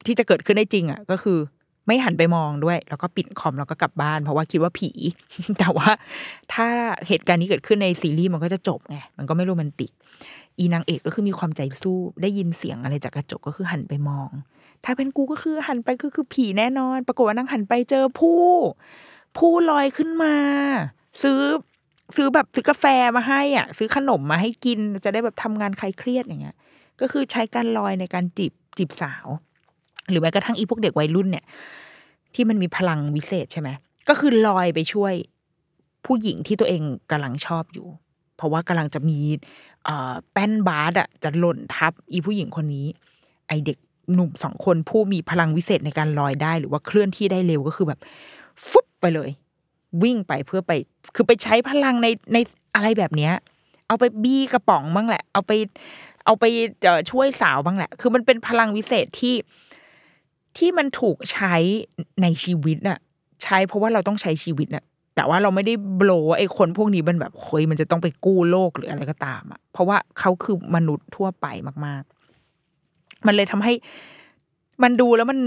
[0.05, 1.39] ที่จะเกิดขึ้นได้จริงอะก็คือ
[1.87, 4.91] ไม่หันไปมองด้วย แล้วก็ปิดคอมแล้วก็กลับบ้าน เพราะว่าคิดว่าผี
[5.59, 5.89] แต่ว่า
[6.53, 6.67] ถ้า
[7.07, 9.91] เหตุการณ์นี้เกิดขึ้นในซีรีส์มันก็จะจบไงมันก็ไม่โรแมนติก
[10.57, 14.29] อีนางเอกก็คือมีความใจสู้ได้ยินเสียงอะไรจากกระจกก็คือหันไปมอง
[14.85, 18.41] ถ้าเป็นกูก็คือหันไปก็คือผีแน่นอน ปรากฏว่านางหันไปเจอผู้
[19.37, 20.33] ผู้ลอยขึ้นมา
[21.23, 21.39] ซื้อ
[22.15, 22.85] ซื้อแบบซื้อกาแฟ
[23.17, 26.57] มาให้อะ ซื้อขนมมาให้กินจะได้แบบทำงานใคลายเครียดอย่างเงี้ย
[27.01, 29.27] ก็คือใช้การลอยในการจีบจีบสาว
[30.09, 31.45] หรือแม้กระทั่งอีพวกเด็กวัยรุ่นเนี่ย
[32.33, 33.69] ที่มันมีพลังวิเศษใช่ไหม
[34.09, 35.13] ก็คือลอยไปช่วย
[36.05, 37.87] ผู้หญิงที่ตัวเองกำลังชอบอยู่
[38.35, 39.19] เพราะว่ากำลังจะมี
[39.85, 42.85] เอ่อแป้นบาสอะจะหล่นทับอีผู้หญิงคนนี้
[43.47, 43.77] ไอเด็ก
[44.13, 47.99] หนุ่มสองคนผู้มีพลังวิเศษในการลอยได้ หรือว่าเคลื่อนที่ได้เร็วก็คือแบบ
[48.69, 49.29] ฟุบไปเลย
[50.03, 50.71] วิ่งไปเพื่อไป
[51.15, 52.37] คือไปใช้พลังในใน
[52.75, 53.33] อะไรแบบเนี้ย
[53.87, 55.51] เอาไปบี้กระป๋องบ้างแหละ เอาไป
[56.25, 56.43] เอาไป
[56.83, 59.35] เอ่อช่วยสาวบ้างแหละ คือมันเป็นพลังวิเศษที่
[60.57, 61.55] ที่มันถูกใช้
[62.21, 62.99] ในชีวิตน่ะ
[63.43, 64.83] ใช้เพราะว่าเราต้องใช้ชีวิตน่ะ
[65.15, 71.47] แต่ว่าเราไม่ได้โบลไอ้คนพวกนี้มันแบบเฮ้ยมันจะต้องไปกู้โลกหรืออะไรก็ตามอะ เพราะว่าเขาคือมนุษย์ทั่วไป
[71.85, 72.03] มาก
[72.63, 73.73] ๆ มันเลยทำให้
[74.83, 75.39] มันดูแล้วมัน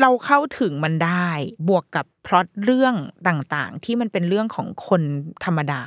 [0.00, 1.28] เราเข้าถึงมันได้
[1.68, 2.94] บวกกับพล็อตเรื่อง
[3.28, 5.02] ต่างๆ ที่มันเป็นเรื่องของคน
[5.44, 5.82] ธรรมดา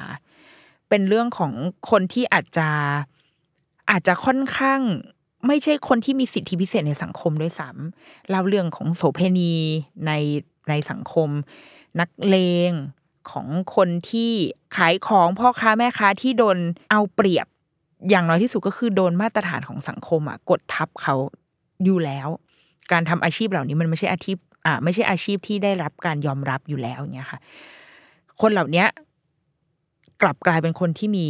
[0.89, 1.53] เป็นเรื่องของ
[1.89, 2.69] คนที่อาจจะ
[3.91, 4.81] อาจจะค่อนข้าง
[5.47, 9.53] ไม่ใช่คนที่มีสิทธิพิเศษในสังคมด้วยซ้ำเล่าเรื่องของโสเพณี
[10.05, 10.11] ใน
[10.69, 11.29] ในสังคม
[11.99, 12.37] นักเล
[12.69, 12.71] ง
[13.31, 14.31] ของคนที่
[14.75, 16.57] ขายของพ่อค้าแม่ค้าที่โดน
[16.91, 17.47] เอาเปรียบ
[18.09, 21.15] อย่างน้อยที่สุดก็คือโดนมาตรฐานของสังคมอะกดทับเขา
[21.83, 22.29] อยู่แล้ว
[22.91, 27.39] การทำอาชีพเหล่านี้มันไม่ใช่อาชีพอ่าไม่ใช่อาชีพที่ได้รับการยอมรับอยู่แล้วอย่างเงี้ยค่ะ
[28.41, 28.87] คนเหล่าเนี้ย
[30.21, 31.25] กลับกลายเป็นคนที่มี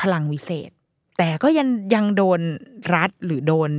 [0.00, 0.70] พลังวิเศษ
[1.18, 2.40] แต่ก็ยังยังโดน
[2.94, 3.70] รัฐหรือโดน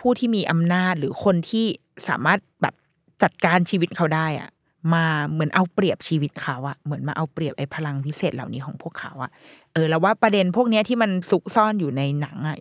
[0.00, 1.66] ผู้ที่มีอำนาจหรือคนที่
[2.08, 2.74] สามารถแบบ
[3.22, 4.50] จัดการชีวิตเขาได้อะ
[4.94, 9.30] มาเหมือนเอาเปรียบชีวิตเขาอะเหมือนมาเอาเปรียบไอ้พลังพิเศษเหล่านี้ของพวกเขาอะ
[9.72, 12.58] เออแล้วว่าประเด็นพวกเนี้ยที่มันซุกซ่อนอยู่ในหนังอะ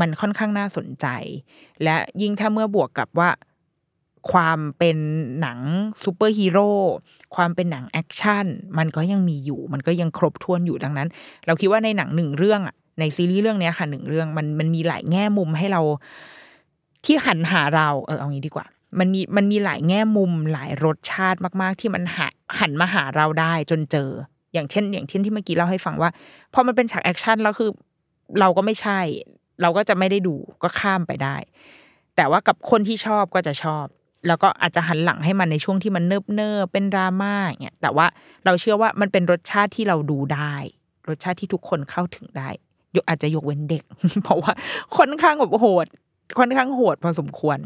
[0.00, 1.06] มันค่อนข้างน่าสนใจ
[1.82, 3.30] และยิ่งถ้าเมื่อบวกกับว่า
[4.32, 4.98] ความเป็น
[5.40, 5.58] หนัง
[6.02, 6.70] ซูเปอร์ฮีโร่
[7.36, 8.46] ความเป็นหนังแอคชั่น
[8.78, 11.08] มันก็ยังมีอยู่ มันก็ยังครบถ้วนอยู่ดังนั้น
[11.46, 15.80] เราคิดว่าในหนังหนึ่งเรื่องอะในซีรีส์เรื่องนี้ค่ะหนึ่งเรื่องมันมันมีหลายแง่มุมให้เรา
[17.04, 18.66] ที่หันหาเราเออเอางี้ดีกว่า
[18.98, 22.18] มันมีมันมีหลายแง่มุมหลายรสชาติมาก ๆ ที่มันห
[22.58, 24.10] หันมาหาเราได้จนเจอ
[24.54, 26.10] อย่างเช่น อย่างเช่นที่เมื่อกี้เล่าให้ฟังว่า
[26.54, 27.70] พอมันเป็นฉากแอคชั่นแล้วคือ
[28.40, 29.00] เราก็ไม่ใช่
[29.62, 31.36] เราก็จะไม่ได้ดูก็ข้ามไปได้
[32.16, 33.86] แต่ว่ากับคนที่ชอบก็จะชอบ
[34.26, 38.06] แล้วก็อาจจะหันหลังให้มันในช่วงที่มันเนิบเนิบเป็นดราม่าอย่างเงี้ยแต่ว่า
[38.44, 40.54] เราเชื่อว่ามันเป็นรสชาติที่เราดูได้
[41.08, 42.48] รสชาติที่ทุกคนเข้าถึงได้
[42.96, 43.84] ยกอาจจะยกเว้นเด็ก
[44.22, 44.52] เพราะว่า
[44.96, 45.86] ค่อนข้างแบบโหด
[46.38, 47.58] ค่อนข้างโหดพอสมควร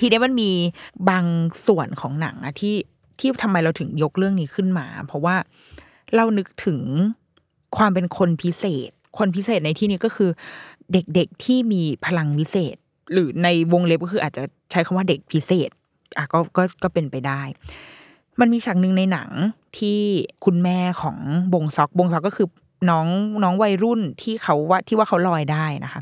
[0.00, 0.50] ทีนี้มันมี
[1.10, 1.24] บาง
[1.66, 2.76] ส่วนของหนังอะที่
[3.18, 5.36] ที่ทำไมเราถึงยกเรื่องนี้ขึ้นมา เพราะว่า
[6.14, 6.80] เรานึกถึง
[7.76, 10.30] ความเป็นคนพิเศษ คนพิเศษในที่นี้ก็คือ
[10.92, 12.76] เด็กๆที่มีพลังวิเศษ
[13.12, 15.70] หรือในวงเล็บก็คืออาจจะใช้คำว่าเด็กพิเศษ
[16.16, 17.42] อะก็ก็ก็เป็นไปได้
[18.40, 19.30] มันมีฉากหนึ่งในหนัง
[19.78, 20.00] ที่
[20.44, 21.16] คุณแม่ของ
[21.52, 22.48] บงซอกบงซอกก็คือ
[22.90, 23.06] น้อง
[23.42, 26.00] น้องวัยรุ่นที่เขาว่าที่ว่าเขาลอยได้นะคะ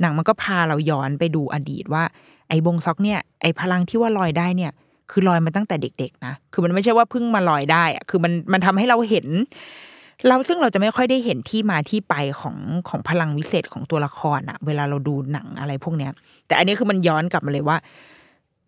[0.00, 2.04] หนังมันก็พาเราย้อนไปดูอดีตว่า
[2.48, 4.72] ไอ้บงซอกเนี่ยไอ้พลังที่ว่าลอยได้เนี่ย
[5.10, 9.26] คือลอยมาตั้งแต่เด็ก ๆ นะ คือมันไม่ใช่ว่าเพิ่งมาลอยได้อะคือมันมันทำให้เราเห็น
[10.26, 12.56] เราซึ่งเราจะไม่ค่อยได้เห็นที่มาที่ไปของ
[12.88, 16.12] ของพลังวิเศษของตัวละครอะเวลาเราดูหนังอะไรพวกเนี้ย
[16.46, 17.76] แต่อันนี้คือมันย้อนกลับมาเลยว่า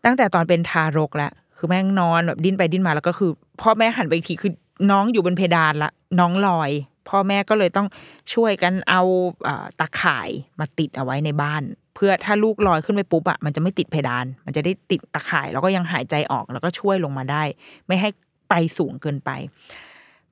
[0.04, 4.52] ตั้งแต่ตอนเป็นทารกแล้วคือแม่งนอนแบบดิ้นไปดิ้นมาแล้วก็คือพ่อแม่หันไปอีกทีคือ
[4.90, 5.90] น้องอยู่บนเพดานละ
[6.20, 6.70] น้องลอย
[7.08, 7.88] พ่อแม่ก็เลยต้อง
[8.34, 9.02] ช่วยกันเอา
[9.80, 11.62] ตาข่ายมาติดเอาไว้ในบ้าน
[12.02, 17.42] พื่อถ้าลูกลอยขึ้นไปปุ๊บอะมันจะไม่ติดเพดาน มันจะได้ติดตาข่าย แล้วก็ยังหายใจออกแล้วก็ช่วยลงมาได้
[17.86, 18.08] ไม่ให้
[18.48, 19.30] ไปสูงเกินไป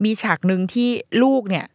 [0.05, 0.89] มีฉากหนึ่งที่
[1.23, 1.67] ลูกเนี่ย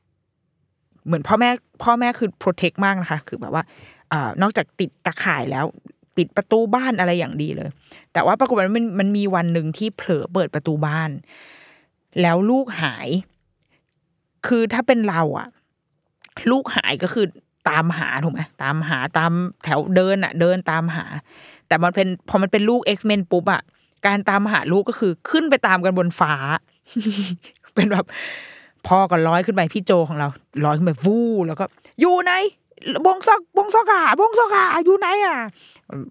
[1.05, 1.49] เหมือนพ่อแม่
[1.83, 3.63] พ่อแม่คือโปรเทคมากนะคะ คือแบบว่า
[4.11, 5.65] อ่านอกจากติดตะข่ายแล้ว
[6.17, 7.69] ปิดประตูบ้านอะไรอย่างดีเลย
[8.13, 11.09] แต่ว่าปรากฏว่ามันมันมีวันหนึ่งที่เผลอเปิดประตูบ้าน
[12.21, 13.07] แล้วลูกหาย
[14.47, 15.47] คือถ้าเป็นเราอะ
[16.51, 17.25] ลูกหายก็คือ
[17.69, 19.31] ตามหาถูกไหมตามหาตาม
[19.63, 21.05] แถวเดินอะเดินตามหา
[21.67, 23.61] แต่มันเป็นพอมันเป็นลูก X-Men ปุ๊บอะ
[24.05, 26.33] การตามหาลูกก็คือขึ้นไปตามกันบนฟ้า
[27.75, 28.05] เป็นแบบ
[28.87, 30.27] พ่อก็ร้อยขึ้นไปพี่โจของเรา
[30.65, 31.65] ร้อยขึ้นไปวู้แล้วก็
[32.01, 32.31] อยู่ไหน
[33.05, 35.37] บงซอกบงซอกขาบงซอกขาอยู่ไหนอะ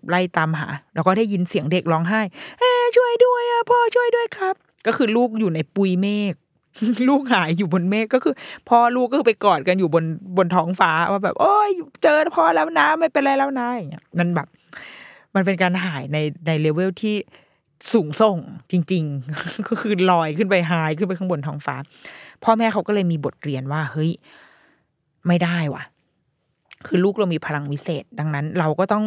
[0.09, 2.21] ไล่ตามหา แล้วก็ได้ยินเสียงเด็กร้องไห้
[2.59, 4.55] เอ้ช่วยด้วยอะพ่อช่วยด้วยครับ
[4.87, 6.35] ก็คือลูกอยู่ในปุยเมฆ
[7.09, 8.35] ลูกหายอยู่บนเมฆก็คือ
[8.69, 10.05] พ่อลูกก็ไปกอดกันอยู่บน
[10.37, 11.71] บนท้องฟ้าว่าแบบ โอ้ย
[12.03, 14.49] เจอพ่อแล้วนะไม่เป็นไรแล้วนะอย่างเงี้ยมันแบบ
[15.35, 17.17] มันเป็นการหายในในเลเวลที่
[17.93, 18.39] สูงส่ง
[18.71, 19.05] จริง
[19.37, 21.77] ๆ ก็คือลอยขึ้นไปหายขึ้นไปข้างบนท้องฟ้า
[22.45, 24.11] พ่อแม่เขาก็เลยมีบทเรียนว่า เฮ้ย
[25.27, 25.83] ไม่ได้ว่ะ
[26.87, 29.05] คือลูกเรามีพลังวิเศษ ดังนั้น เราก็ต้อง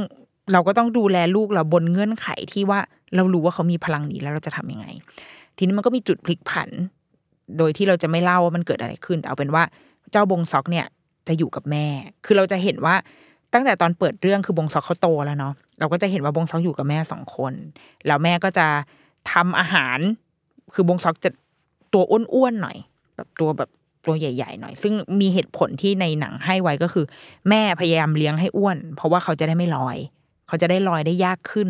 [0.53, 2.79] เราก็ต้องดูแลลูกเราบนเงื่อนไขที่ว่า
[3.15, 4.87] เรารู้ว่าเขามีพลังนี้แล้วเราจะทำยังไง
[5.57, 6.69] ทีนี้มันก็มีจุดพลิกผัน
[7.57, 9.63] โดยที่เราจะไม่เล่าว่ามันเกิดอะไรขึ้นแต่เอาเป็นว่า
[10.11, 10.85] เจ้าบงซอกเนี่ย
[11.27, 11.85] จะอยู่กับแม่
[12.25, 12.95] คือเราจะเห็นว่า
[13.53, 17.53] ตั้งแต่ตอนเปิดเรื่องคือบงซอกเขาโตแล้วเนาะเราก็จะเห็นว่าบงซอกอยู่กับแม่สองคน
[18.07, 18.67] แล้วแม่ก็จะ
[19.31, 19.99] ทำอาหาร
[20.73, 21.29] คือบงซอกจะ
[21.93, 22.77] ตัวอ้วนๆหน่อย
[23.15, 23.69] แบบตัวแบบ
[24.05, 27.05] ตัวใหญ่ ๆ หน่อย ซึ่งมีเหตุผลที่ในหนังให้ไว้ก็คือ
[27.49, 29.97] แม่พยายามเลี้ยงให้อ้วน เพราะว่าเขาจะได้ไม่ลอย
[30.47, 31.69] เขาจะได้ลอยได้ยากขึ้น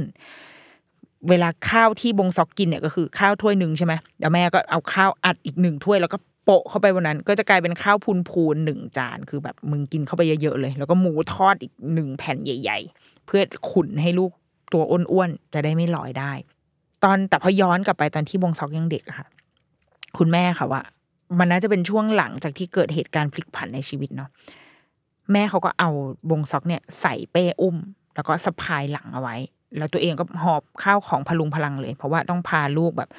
[1.29, 14.31] เวลาข้าวที่บงซอกกินเนี่ยก็คือข้าวถ้วยหนึ่งใช่ไหมเดี๋ยวแม่ก็เอาข้าวอัดอีกหนึ่งถ้วยแล้วก็โปะเข้าไปบนนั้น ก็จะกลายเป็นข้าวพูนพูนๆหนึ่งจานคือแบบมึงกินเข้าไปเยอะๆเลย แล้วก็หมูทอดอีกหนึ่งแผ่นใหญ่ ๆ เพื่อขุนให้ลูก
[14.73, 16.31] ตัวอ้วนๆจะได้ไม่ลอยได้
[17.03, 19.27] ตอนแต่พอย้อนกลับไปตอนที่บงซอกยังเด็กอะค่ะ
[20.17, 20.81] คุณแม่ค่ะว่า
[21.39, 24.29] มันน่าจะเป็นช่วงหลังจากที่เกิดเหตุการณ์พลิกผันในชีวิตเนาะ
[25.31, 25.89] แม่เขาก็เอา
[26.29, 27.77] บงซอกเนี่ยใส่เป้อุ้ม
[28.15, 29.35] แล้วก็สะพายหลังเอาไว้
[29.77, 33.09] แล้วตัวเองก็หอบข้าวของพลุงพลังเลย เพราะว่าต้องพาลูกแบบ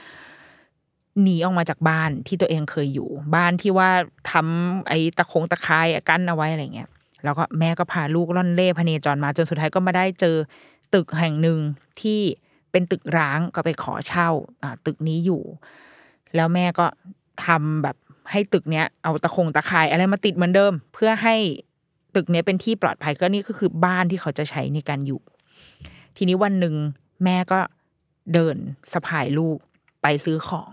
[1.22, 3.90] หนีออกมาจากบ้านที่ตัวเองเคยอยู่ บ้านที่ว่า
[4.30, 6.88] ทำไอ้ตะคงตะคายกั้นเอาไว้อะไรเงี้ย
[7.24, 10.36] แล้วก็แม่ก็พาลูกล่อนเล่พเนจรมาจนสุดท้ายก็มาได้เจอ
[10.94, 11.58] ตึกแห่งหนึ่ง
[12.00, 12.20] ที่
[12.70, 14.28] เป็นตึกร้างก็ไปขอเช่า
[14.86, 15.42] ตึกนี้อยู่
[16.34, 16.86] แล้วแม่ก็
[17.46, 17.96] ทำแบบ
[18.30, 21.36] ให้ตึกเนี้ยเอาตะคงตะข่ายอะไรมาติดเหมือนเดิม เพื่อให้
[22.14, 25.20] ตึกเนี้ยเป็นที่ปลอดภัยก็นี่ก็คือบ้านที่เขาจะใช้ในการอยู่
[26.16, 26.74] ทีนี้วันหนึ่ง
[27.24, 27.60] แม่ก็
[28.32, 28.56] เดิน
[28.92, 29.58] สะพายลูก
[30.02, 30.72] ไปซื้อของ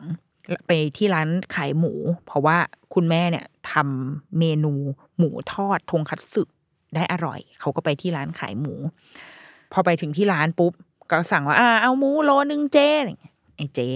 [0.67, 1.93] ไปที่ร้านขายหมู
[2.25, 2.57] เพราะว่า
[2.93, 4.73] คุณแม่เนี่ยทำเมนู
[5.17, 6.43] หมูทอดทงคัตสึ
[6.95, 8.73] ได้อร่อย เขาก็ไปที่ร้านขายหมู
[9.71, 10.73] พอไปถึงที่ร้านปุ๊บ
[11.11, 13.87] ก็สั่งว่าอ่าเอาหมูโลนึงเจ๊อะไรเงี้ยไอ้เจ๊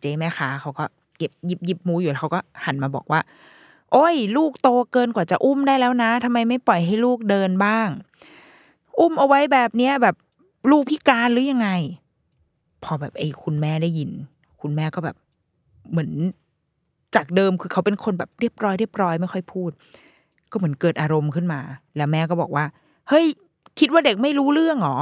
[0.00, 0.84] เจ๊แม่ค้าเขาก็
[1.18, 3.20] เก็บหยิบหยิบหมูอยู่เขาก็หันมาบอกว่า
[3.92, 7.88] โอ้ย ลูกโตเกินกว่าจะอุ้มได้แล้วนะทำไมไม่ปล่อยให้ลูกเดินบ้าง
[9.00, 10.16] อุ้มเอาไว้แบบเนี้ยแบบ
[10.70, 11.68] ลูกพิการหรือยังไง
[12.84, 14.10] พอแบบไอ้คุณแม่ได้ยิน
[14.60, 15.16] คุณแม่ก็แบบ
[15.90, 16.10] เหมือน
[17.14, 19.70] จากเดิมคือเขาเป็นคนแบบเรียบร้อยเรียบร้อยไม่ค่อยพูด
[20.50, 21.60] ก็เหมือนเกิดอารมณ์ขึ้นมา
[21.96, 22.64] แล้วแม่ก็บอกว่า
[23.08, 23.26] เฮ้ย
[23.78, 24.96] คิดว่าเด็กไม่รู้เรื่องหรอ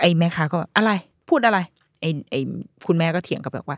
[0.00, 0.92] ไอ้แม่ค้าก็อะไร
[1.28, 1.58] พูดอะไร
[2.00, 2.40] ไอ้ไอ้
[2.86, 3.76] คุณแม่ก็เถียงกับแบบว่า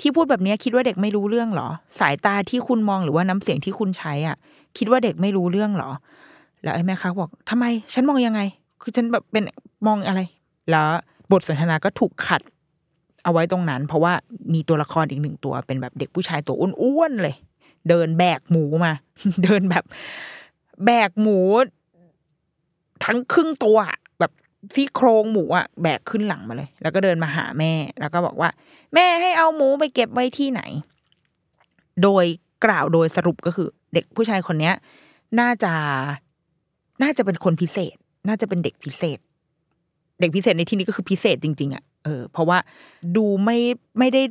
[0.00, 1.68] ที่พูดแบบนี้คิดว่าเด็กไม่รู้เรื่องหรอ
[2.00, 4.36] สายตาที่คุณมองหรือว่าน้ำเสียงที่คุณใช้อะ
[4.78, 5.90] คิดว่าเด็กไม่รู้เรื่องหรอ
[6.62, 8.40] แล้วไอ้แม่ค้าบอกทำไม ฉันมองยังไง
[8.82, 9.44] คือฉันแบบเป็น
[9.86, 10.20] มองอะไร
[10.70, 10.88] แล้ว
[11.32, 12.42] บทสนทนาก็ถูกขัด
[13.24, 14.12] เอาไว้ตรงนั้น เพราะว่า
[14.54, 17.36] มีตัวละครอีกหนึ่งตัวเป็นแบบเด็กผู้ชายตัวอ้วนๆเลย
[17.88, 18.92] เดินแบกหมูมา
[19.44, 19.84] เดินแบบ
[20.84, 21.38] แบกหมู
[23.04, 23.78] ทั้งครึ่งตัว
[24.18, 24.32] แบบ
[24.74, 28.50] ซี่โครงหมูอะแบกขึ้นหลังมาเลย แล้วก็เดินมาหาแม่ แล้วก็บอกว่า
[28.94, 30.62] แม่ให้เอาหมูไปเก็บไว้ที่ไหน
[32.02, 32.24] โดย
[32.64, 34.74] กล่าวโดยสรุปก็คือ เด็กผู้ชายคนเนี้ย
[35.40, 35.72] น่าจะ
[37.02, 37.96] น่าจะเป็นคนพิเศษ
[38.28, 39.18] น่าจะเป็นเด็กพิเศษ
[40.20, 42.58] เด็กพิเศษในที่นี้ก็คือพิเศษจริง ๆอะเออเพราะว่า
[43.16, 43.58] ดูไม่
[43.98, 44.22] ไม่ได้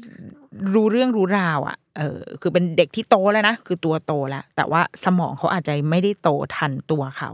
[0.75, 7.31] รู้เรื่องรู้ราวอะเออคือเป็นเด็กที่โตแล้วนะคือตัวโตแล้ว แต่ว่าสมองเขาอาจจะไม่ได้โตทันตัวเขา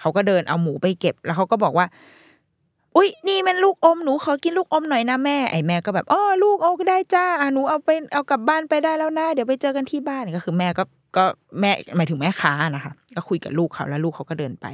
[0.00, 1.86] เขาก็เดินเอาหมูไปเก็บ แล้วเขาก็บอกว่า
[2.96, 10.84] อุ้ยนี่มันลูกอมหนูขอกินลูกอมหน่อยนะแม่ไอ้แม่ก็แบบอ๋อลูกเอาก็ได้จ้าอะหนูเอาไปเอากลับบ้านไปได้แล้วนะเดี๋ยวไปเจอกันที่บ้านก็คือแม่ก็
[11.16, 11.24] ก็
[11.60, 14.66] แม่หมายถึงแม่ค้านะคะ ก็คุยกับลูกเขาแล้วลูกเขาก็เดินไป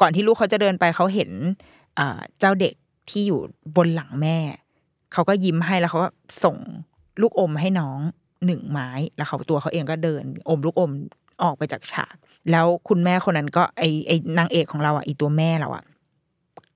[0.00, 1.30] ก่อนที่ลูกเขาจะเดินไปเขาเห็น
[2.38, 2.74] เจ้าเด็ก
[3.10, 3.40] ที่อยู่
[3.76, 4.36] บนหลังแม่
[5.12, 6.08] เขาก็ยิ้มให้แล้วเขาก็
[6.44, 6.56] ส่ง
[7.20, 7.98] ลูกอมให้น้อง
[8.46, 10.92] หนึ่งไม้แล้วเขาตัวเขาเองก็เดิน อมลูกอม
[11.42, 12.14] ออกไปจากฉาก
[12.50, 15.84] แล้วคุณแม่คนนั้นก็ไอไอนางเอกของเราอะไอตัวแม่เราอะ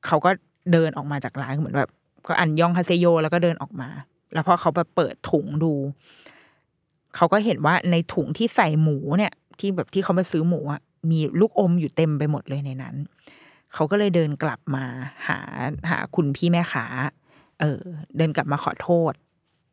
[0.06, 0.30] เขาก็
[0.72, 1.90] เดินออกมาจากร้านเหมือนแบบ
[2.26, 3.88] ก็อันยองฮาเซโยแล้วก็เดินออกมา
[4.32, 5.72] แล้วพอเขาแบบเปิดถุงดู
[7.16, 10.80] เขาก็เห็นว่าในถุงที่ใส่หมูเนี่ย ที่แบบที่เขามาซื้อหมูอะ
[11.10, 12.94] มีลูกอมอยู่เต็มไปหมดเลยในนั้น
[13.74, 14.84] เขาก็เลยเดินกลับมา
[15.28, 15.38] หา
[15.90, 16.84] หาคุณพี่แม่ขา
[17.60, 17.80] เออ
[18.16, 19.12] เดินกลับมาขอโทษ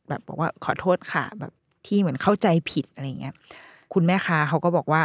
[0.07, 1.51] แบบบอกว่าขอโทษค่ะ แบบ
[1.85, 3.33] ที่เหมือนเข้าใจผิดอะไรเงี้ย
[3.93, 5.01] คุณแม่ค้าเขาก็บอกว่า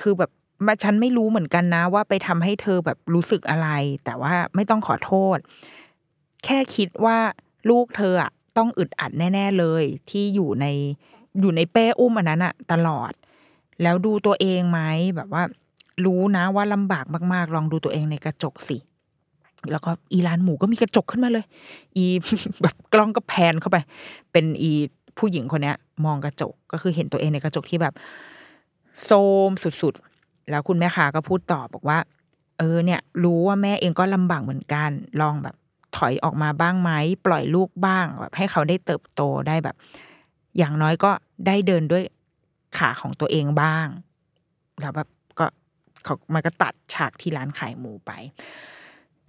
[0.00, 0.30] คือแบบ
[0.66, 3.68] มาฉันไม่รู้เหมือนกันนะ ว่าไปทำให้เธอแบบรู้สึกอะไร
[4.04, 5.38] แต่ว่าไม่ต้องขอโทษ
[6.44, 7.18] แค่คิดว่า
[7.70, 10.66] ลูกเธออะต้องอึดอัดแน่ ๆเลย ที่อยู่ใน
[11.40, 13.12] อยู่ในเป้อุ้มอันนั้นอะตลอด
[13.82, 14.80] แล้วดูตัวเองไหม
[15.16, 15.42] แบบว่า
[16.04, 18.76] รู้นะว่าลำบากมาก ๆ ลองดูตัวเองในกระจกสิ
[19.70, 21.44] แล้วก็อีร้านหมูก็มีกระจกขึ้นมาเลย
[21.96, 22.04] อี
[22.62, 23.76] แบบกล้องก็แพนเข้าไป
[24.32, 24.70] เป็นอี
[25.18, 27.94] ผู้หญิงคนเนี้ยมองกระจกก็คือเห็นตัวเองในกระจกที่แบบ
[29.04, 29.10] โซ
[29.48, 31.98] มสุดๆ แล้วคุณแม่ค้าก็พูดต่อบอกว่า
[32.58, 35.56] เออเนี่ย รู้ว่าแม่เองก็ลำบากเหมือนกัน ลองแบบ
[35.96, 36.90] ถอยออกมาบ้างไหม
[37.26, 39.76] ปล่อยลูกบ้างแบบให้เขาได้เติบโตได้แบบ
[40.58, 41.10] อย่างน้อยก็
[41.46, 42.04] ได้เดินด้วย
[42.78, 43.86] ขาของตัวเองบ้าง
[44.80, 45.08] แล้วแบบ
[46.06, 48.10] เขามันก็ตัดฉากที่ร้านขายหมูไป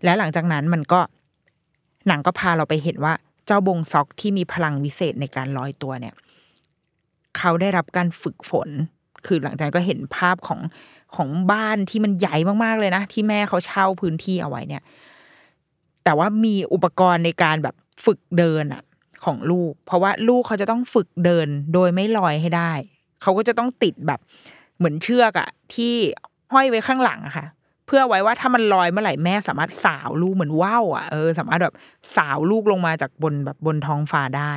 [0.03, 0.99] และหลังจากนั้นมันก็
[2.07, 3.13] หนังก็พาเราไปเห็นว่า
[3.45, 6.15] เจ้าบงซอกที่มีพลังวิเศษในการลอยตัวเนี่ย
[7.37, 8.69] เขาได้รับการฝึกฝน
[9.25, 10.59] คือหลังจากนั้นก็เห็นภาพของ
[11.15, 14.83] ของบ้านที่มันใหญ่มากๆเลยนะ ที่แม่เขาเช่าพื้นที่เอาไว้เนี่ย
[16.03, 18.83] แต่ว่ามีอุปกรณ์ในการแบบฝึกเดินอะ
[19.25, 22.71] ของลูก เพราะว่าลูกเขาจะต้องฝึกเดินโดยไม่ลอยให้ได้
[23.21, 24.19] เขาก็จะต้องติดแบบ
[24.77, 25.95] เหมือนเชือกอะที่
[26.53, 27.45] ห้อยไว้ข้างหลังอะค่ะ
[27.88, 31.75] เพื่อไว้ว่าถ้ามันลอยเมื่อไหร่แม่สามารถสาวลูกเหมือนว่าวอะเออสามารถแบบ
[32.15, 34.53] สาวลูกลงมาจากบนแบบบนท้องฟ้าได้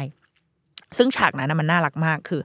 [0.96, 2.40] ซึ่งฉากนั้นนะมันน่ารักมากคือ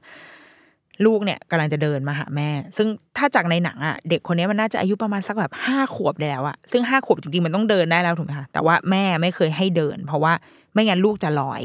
[1.06, 10.34] ลูกเนี่ยกำลังจะเดินมาหาแม่ ซึ่งถ้าจากในหนังอะเด็กคนนี้มันน่าจะอายุประมาณสักแบบห้าขวบแล้วอะซึ่งห้าขวบจริงๆมันต้องเดินได้แล้วถูกไหมคะแต่ว่าแม่ไม่เคยให้เดิน เพราะว่า
[10.74, 11.62] ไม่งั้นลูกจะลอย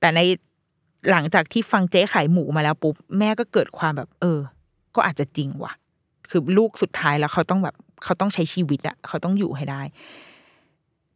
[0.00, 0.20] แต่ใน
[1.10, 4.38] หลังจากที่ฟังเจ๊ขายหมูมาแล้วปุ๊บแม่ก็เกิดความแบบ เออ
[4.94, 5.72] ก็อาจจะจริงว่ะ
[6.32, 9.82] คือลูกสุดท้ายแล้วเขาต้องแบบเขาต้องใช้ชีวิตอะเขาต้องอยู่ให้ได้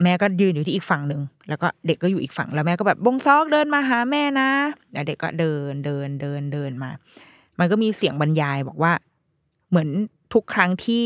[0.02, 4.50] แม่ก็ยืนอยู่ที่อีกฝั่งหนึ่งแล้วก็เด็กก็อยู่อีกฝั่งแล้วแม่ก็แบบบงซอกเดินมาหาแม่นะ
[4.92, 6.90] แล้วเด็กก็เดินเดินเดินเดินมา
[7.58, 8.92] มันก็มีเสียงบรรยายบอกว่า
[9.68, 9.88] เหมือน
[10.34, 11.04] ทุกครั้งที่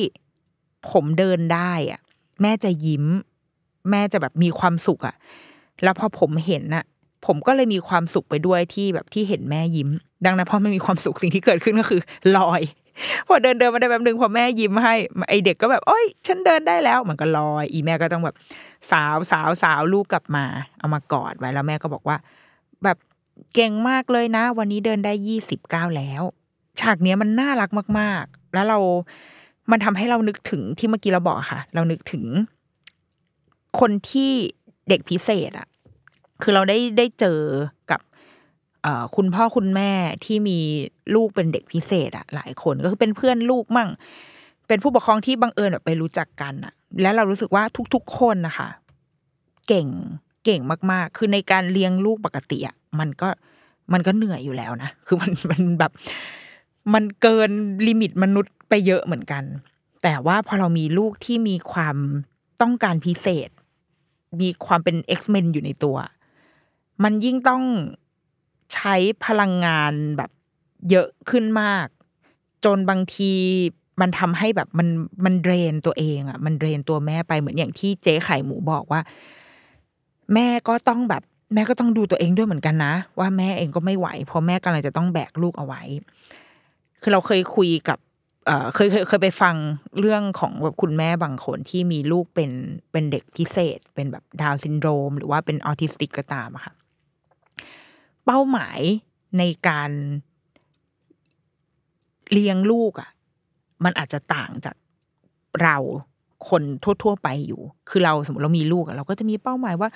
[0.90, 2.01] ผมเดินได้อะ
[2.42, 3.05] แม่จะยิ้ม
[3.90, 5.16] แม่จะแบบมีความสุขอะ
[5.83, 6.85] แล้วพอผมเห็นน่ะ
[7.27, 9.88] ผมก็เลยมีความสุขไปด้วยที่แบบที่เห็นแม่ยิ้ม
[10.25, 12.01] ดังนั้นพอไม่มีความสุขสิ่งที่เกิดขึ้นก็คือ
[12.37, 12.62] ลอย
[13.28, 14.94] พอเดินเดินมาได้แบบนึงพอแม่ยิ้มให้
[15.28, 18.36] ไอเด็กก็แบบโอ้ยฉันเดินได้แล้วมันก็ลอย อีแม่ก็ต้องแบบ
[18.90, 20.44] สาวสาวสาวลูกกลับมา
[20.78, 22.16] เอามากอดไว้แล้วแม่ก็บอกว่า
[22.84, 22.96] แบบ
[23.54, 26.22] เก่งมากเลยนะ วันนี้เดินได้ยี่สิบเก้าแล้ว
[26.80, 28.78] ฉากเนี้ยมันน่ารักมาก ๆ แล้วเรา
[29.70, 32.24] มันทำให้เรานึกถึงที่เมื่อกี้เราบอกค่ะ เรานึกถึง
[33.80, 34.32] คนที่
[34.88, 35.66] เด็กพิเศษอะ
[36.42, 37.38] คือเราได้ได้เจอ
[37.90, 38.00] กับ
[39.16, 39.90] คุณพ่อคุณแม่
[40.24, 40.58] ที่มี
[41.14, 43.88] ลูกเป็นเด็กพิเศษอะหลายคนก็คือเป็นเพื่อนลูกมั่ง
[44.68, 47.64] เป็นผู้ปกครองที่บังเอิญแบบไปรู้จักกันอะแล้วเรารู้สึกว่า
[47.94, 48.68] ทุก ๆ คนนะคะ
[49.68, 49.86] เก่ง
[50.44, 50.60] เก่ง
[50.92, 53.28] มากๆ คือในการเลี้ยงลูกปกติอะมันก็
[53.92, 55.92] มันก็เหนื่อยอยู่แล้วนะคือมันมันแบบ
[56.94, 57.50] มันเกิน
[57.88, 59.44] ลิมิตมนุษย์ไปเยอะเหมือนกัน
[60.02, 61.96] แต่ว่าพอเรามีลูกที่มีความ
[62.62, 63.50] ต้องการพิเศษ
[64.40, 65.96] มีความเป็น X-Men อยู่ในตัว
[67.02, 67.62] มันยิ่งต้อง
[68.74, 68.94] ใช้
[69.26, 70.30] พลังงานแบบ
[70.90, 71.87] เยอะขึ้นมาก
[72.64, 73.33] จนบางที
[74.00, 74.88] มันทำให้แบบมัน
[75.24, 79.00] มันเดรนตัวเองอะ่ะ มันเดรนตัวแม่ไปเหมือนอย่างที่เจ๊ไข่หมูบอกว่า
[80.35, 81.22] แม่ก็ต้องแบบ
[81.54, 85.83] แม่ก็ต้องดูตัวเองด้วยเหมือนกันนะ ว่าแม่เองก็ไม่ไหว เพราะแม่กำลังจะต้องแบกลูกเอาไว้
[87.02, 87.98] คือเราเคยคุยกับ
[88.74, 89.56] เคยเคยเคยไปฟัง
[89.98, 92.50] เรื่องของแบบคุณแม่บางคนที่มีลูกเป็น
[92.92, 96.74] เป็นเด็กพิเศษ เป็นแบบดาวซินโดรม หรือว่าเป็นออทิสติกก็ตามอะค่ะ
[98.26, 98.80] เป้าหมาย
[99.38, 99.90] ในการ
[102.33, 103.11] เลี้ยงลูกอะ
[103.85, 104.76] มันอาจจะต่างจาก
[105.62, 105.76] เรา
[106.48, 106.62] คน
[107.02, 109.90] ทั่ว ๆ ไปอยู่ คือเราสมมติเรามีลูกอะเราก็จะมีเป้าหมายว่า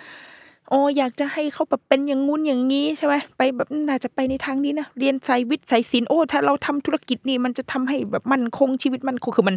[0.68, 9.56] โอ้อยากจะให้เขาแบบเป็นอย่างงู้นอย่างนี้ใช่ไหมไปแบบน่าจะไปในทางนี้นะเรียนสายวิทย์สายศิลป์โอ้ถ้าเราทำธุรกิจนี่มันจะทำให้แบบมันคงชีวิตมันคงคือมัน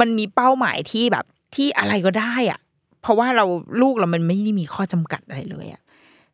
[0.00, 1.24] มันมีเป้าหมายที่แบบ
[1.54, 2.60] ที่อะไรก็ได้อะ
[3.02, 3.44] เพราะว่าเรา
[3.80, 5.82] ลูกเรามันไม่ได้มีข้อจำกัดอะไรเลยอะ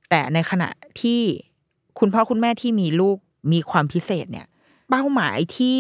[0.09, 0.69] แต่ในขณะ
[1.01, 1.21] ที่
[1.99, 3.17] คุณพ่อคุณแม่ที่มีลูก
[3.53, 4.47] มีความพิเศษเนี่ย
[4.89, 5.79] เป้าหมายที่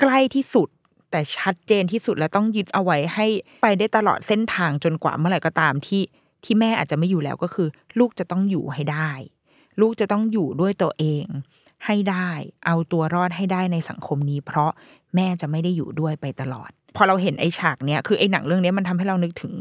[0.00, 0.68] ใกล้ที่สุด
[1.10, 3.26] แต่ชัดเจนที่สุดและต้องยึดเอาไว้ให้
[3.62, 6.02] ไปได้ตลอดเส้นทางจนกว่าเมื่อไหร่ก็ตามที่
[6.44, 9.10] ที่แม่อาจจะไม่อยู่แล้วก็คือ ลูกจะต้องอยู่ให้ได้
[9.80, 11.26] ลูกจะต้องอยู่ด้วยตัวเอง
[11.86, 12.30] ให้ได้
[12.66, 14.70] เอาตัวรอดให้ได้ในสังคมนี้ เพราะ
[15.14, 19.52] แม่จะไม่ได้อยู่ด้วยไปตลอด พอเราเห็นไอ้ฉากเนี้ยคือไอ้หนังเรื่องนี้มันทำให้เรานึกถึง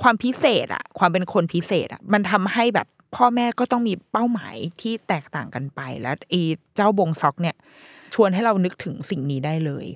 [0.00, 6.42] ความพิเศษอะความเป็นคนพิเศษอะมันทำให้แบบ พ่อแม่ก็ต้องมีเป้าหมายที่แตกต่างกันไป แล้วไอ้
[6.76, 7.56] เจ้าบงซอกเนี่ย
[8.14, 9.86] ชวนให้เรานึกถึงสิ่งนี้ได้เลย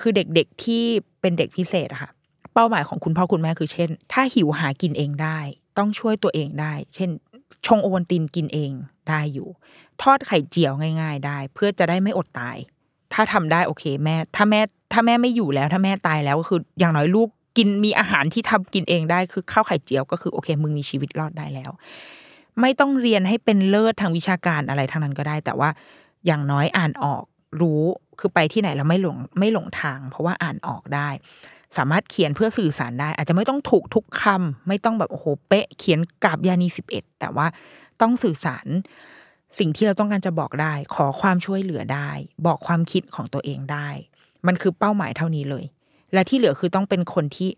[0.00, 0.84] คือเด็กๆที่
[1.20, 2.10] เป็นเด็กพิเศษอะค่ะ
[2.54, 5.38] เป้าหมายของคุณพ่อคุณแม่คือเช่น ถ้าหิวหากินเองได้
[5.78, 7.10] ต้องช่วยตัวเองได้ เช่น
[7.66, 8.72] ชงโอวัลตินกินเอง
[9.08, 9.48] ได้อยู่
[10.02, 12.56] ทอดไข่เจียวง่าย ๆ ได้ เพื่อจะได้ไม่อดตาย
[13.12, 14.60] ถ้าทำได้โอเคแม่ ถ้าแม่
[14.92, 21.70] ถ้าแม่ไม่อยู่แล้วถ้าแม่ตายแล้วก็คืออย่างน้อยลูกกินมีอาหารที่ทำกินเองได้คือข้าวไข่เจียวก็คือโอเค มึงมีชีวิตรอดได้แล้ว
[22.60, 25.70] ไม่ต้องเรียนให้เป็นเลิศทางวิชาการอะไรทั้งนั้นก็ได้ แต่ว่า
[26.26, 27.24] อย่างน้อยอ่านออก
[27.60, 27.82] รู้
[28.18, 31.08] คือไปที่ไหนแล้วไม่หลงไม่หลงทาง เพราะว่าอ่านออกได้
[31.76, 37.46] สามารถเขียนเพื่อสื่อสารได้ อาจจะไม่ต้องถูกทุกคำไม่ต้องแบบโอ้โหเป๊ะเขียนกาบยานีสิบเอ็ดแต่ว่า
[38.00, 38.66] ต้องสื่อสาร
[39.58, 42.10] สิ่งที่เราต้องการจะบอกได้ ขอความช่วยเหลือได้
[42.46, 43.88] บอกความคิดของตัวเองได้
[44.46, 45.64] มันคือเป้าหมายเท่านี้เลย
[46.12, 47.50] และที่เหลือคือต้องเป็นคนที่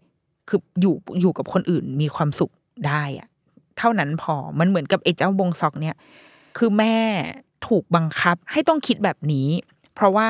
[0.49, 2.53] คืออยู่อยู่กับคนอื่นมีความสุข
[2.89, 3.29] ได้อะ
[3.79, 5.97] เท่านั้นพอมันเหมือนกับไอ้เจ้าบงซอกเนี่ย
[6.59, 6.97] คือแม่
[7.67, 9.49] ถูกบังคับให้ต้องคิดแบบนี้
[9.95, 10.29] เพราะว่า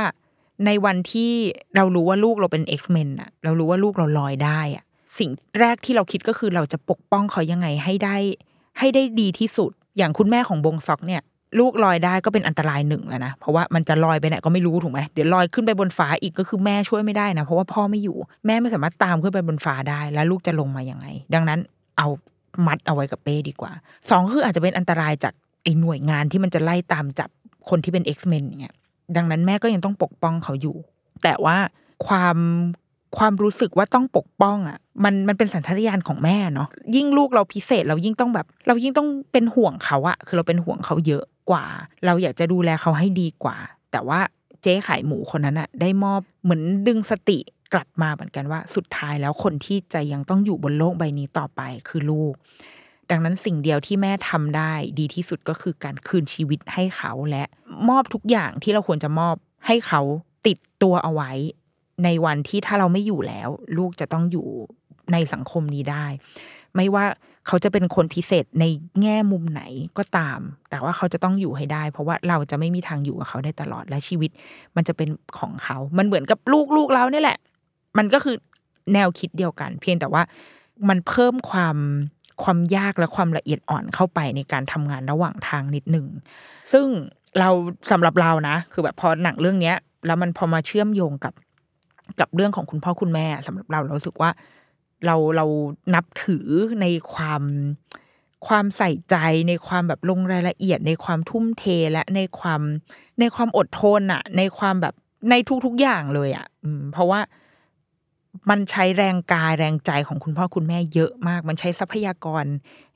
[0.66, 1.32] ในวันที่
[1.76, 4.84] เรารู้ว่าลูกเราเป็น X-Men อะเรารู้ว่าลูกเราลอยได้อะ
[5.18, 5.30] สิ่ง
[5.60, 8.16] แรกที่เราคิดก็คือเราจะปกป้องเขายังไงให้ได้
[8.78, 11.22] ให้ได้ดีที่สุด อย่างคุณแม่ของบงซอกเนี่ย
[11.58, 21.60] ลูกลอยได้ก็เป็นอันตรายหนึ่งแล้วนะ เพราะว่ามันจะลอยไปไหนก็ไม่รู้ถูกไหมเดี๋ยวลอยขึ้นไปบนฟ้าอีกก็คือแม่ช่วยไม่ได้นะ เพราะว่าพ่อไม่อยู่ แม่ไม่สามารถตามขึ้นไปบนฟ้าได้ แล้วลูกจะลงมายังไง ดังนั้น
[21.98, 22.08] เอา
[22.66, 23.72] มัดเอาไว้กับเป้ดีกว่า
[24.10, 27.28] สองคืออาจจะเป็นอันตรายจากไอ้หน่วยงานที่มันจะไล่ตามจับ
[27.68, 28.74] คนที่เป็น X-Men อย่างเงี้ย
[29.16, 30.76] ดังนั้นแม่ก็ยังต้องปกป้องเขาอยู่
[31.22, 31.56] แต่ว่า
[32.06, 32.36] ความ
[33.18, 41.64] ความรู้สึกว่าต้องปกป้องอะ มันมันเป็นสัญชาตญาณของแม่เนาะยิ่งลูกเราพิเศษเรายิ่งต้องแบบ เรายิ่งต้องเป็นห่วงเขาอะคือเราเป็นห่วงเขาเยอะกว่า
[42.06, 43.56] เราอยากจะดูแลเขาให้ดีกว่า
[43.92, 44.20] แต่ว่า
[44.62, 47.38] เจ๊ขายหมูคนนั้นอะได้มอบเหมือนดึงสติ
[47.72, 52.34] กลับมาเหมือนกันว่า สุดท้ายแล้วคนที่จะยังต้องอยู่บนโลกใบนี้ต่อไปคือลูก
[53.10, 57.44] ดังนั้นสิ่งเดียวที่แม่ทำได้ดีที่สุดก็คือการคืนชีวิตให้เขาและ
[57.88, 59.34] มอบทุกอย่างที่เราควรจะมอบ
[59.66, 60.00] ให้เขา
[60.46, 61.32] ติดตัวเอาไว้
[62.04, 63.48] ในวันที่ถ้าเราไม่อยู่แล้ว
[63.78, 64.46] ลูกจะต้องอยู่
[65.12, 66.06] ในสังคมนี้ได้
[66.76, 67.04] ไม่ว่า
[67.46, 68.64] เขาจะเป็นคนพิเศษใน
[69.02, 69.62] แง่มุมไหน
[69.98, 74.30] ก็ตาม แต่ว่าเขาจะต้องอยู่ให้ได้ เพราะว่าเราจะไม่มีทางอยู่กับเขาได้ตลอดและชีวิต
[74.76, 77.38] มันจะเป็นของเขา มันเหมือนกับลูกลูกเราเนี่ยแหละ
[77.98, 78.36] มันก็คือ
[78.94, 80.22] แนวคิดเดียวกัน เพียงแต่ว่า
[80.88, 81.76] มันเพิ่มความ
[82.42, 86.06] ความยากและความละเอียดอ่อนเข้าไปในการทำงานระหว่างทางนิดหนึ่ง
[86.72, 86.86] ซึ่ง
[87.38, 87.48] เรา
[87.90, 91.34] สำหรับเรานะ คือแบบพอหนังเรื่องเนี้ย แล้วมันพอมาเชื่อมโยงกับ
[92.20, 94.30] กับเรื่องของคุณพ่อคุณแม่สำหรับเราเราสึกว่า
[95.06, 95.46] เราเรา
[95.94, 96.46] นับถือ
[96.80, 97.42] ในความ
[98.46, 99.16] ความใส่ใจ
[99.48, 102.60] ในความแบบลงรายละเอียด ในความทุ่มเทและในความ
[103.20, 104.94] ในความอดทนอะในความแบบ
[105.30, 106.46] ในทุกๆอย่างเลยอะ
[106.92, 107.20] เพราะว่า
[108.50, 112.44] มันใช้แรงกายแรงใจของคุณพ่อคุณแม่เยอะมาก มันใช้ทรัพยากร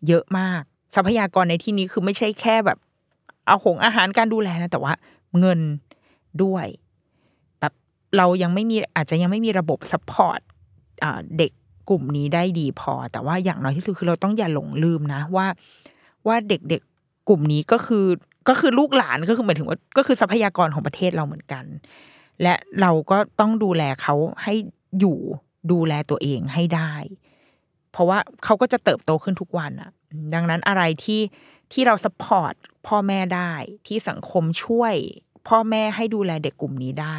[0.08, 0.62] เยอะมาก
[0.94, 2.78] ทรัพยากรในที่นี้คือไม่ใช่แค่แบบ
[3.46, 4.92] เอาของอาหารการดูแลนะ แต่ว่า
[5.38, 5.60] เงิน
[6.42, 6.66] ด้วย
[7.60, 7.72] แบบ
[8.16, 10.40] เรายังไม่มีอาจจะยังไม่มีระบบ support
[11.38, 11.52] เด็ก
[11.90, 15.46] กลุ่มนี้ได้ดีพอ แต่ว่าอย่างน้อยที่สุดคือเราต้องอย่าหลงลืมนะว่า
[16.26, 18.06] ว่าเด็กๆกลุ่มนี้ก็คือ
[18.48, 21.64] ก็คือลูกหลานก็คือหมายถึงว่าก็คือทรัพยากรของประเทศเราเหมือนกัน
[22.42, 24.54] และเราก็ต้องดูแลเขาให้
[24.98, 25.18] อยู่
[25.70, 26.94] ดูแลตัวเองให้ได้
[27.92, 29.90] เพราะว่าเขาก็จะเติบโตขึ้นทุกวันอะ
[30.34, 31.22] ดังนั้นอะไรที่
[31.72, 32.54] ที่เรา support
[32.86, 33.52] พ่อแม่ได้
[33.86, 34.94] ที่สังคมช่วย
[35.48, 37.16] พ่อแม่ให้ดูแลเด็กกลุ่มนี้ได้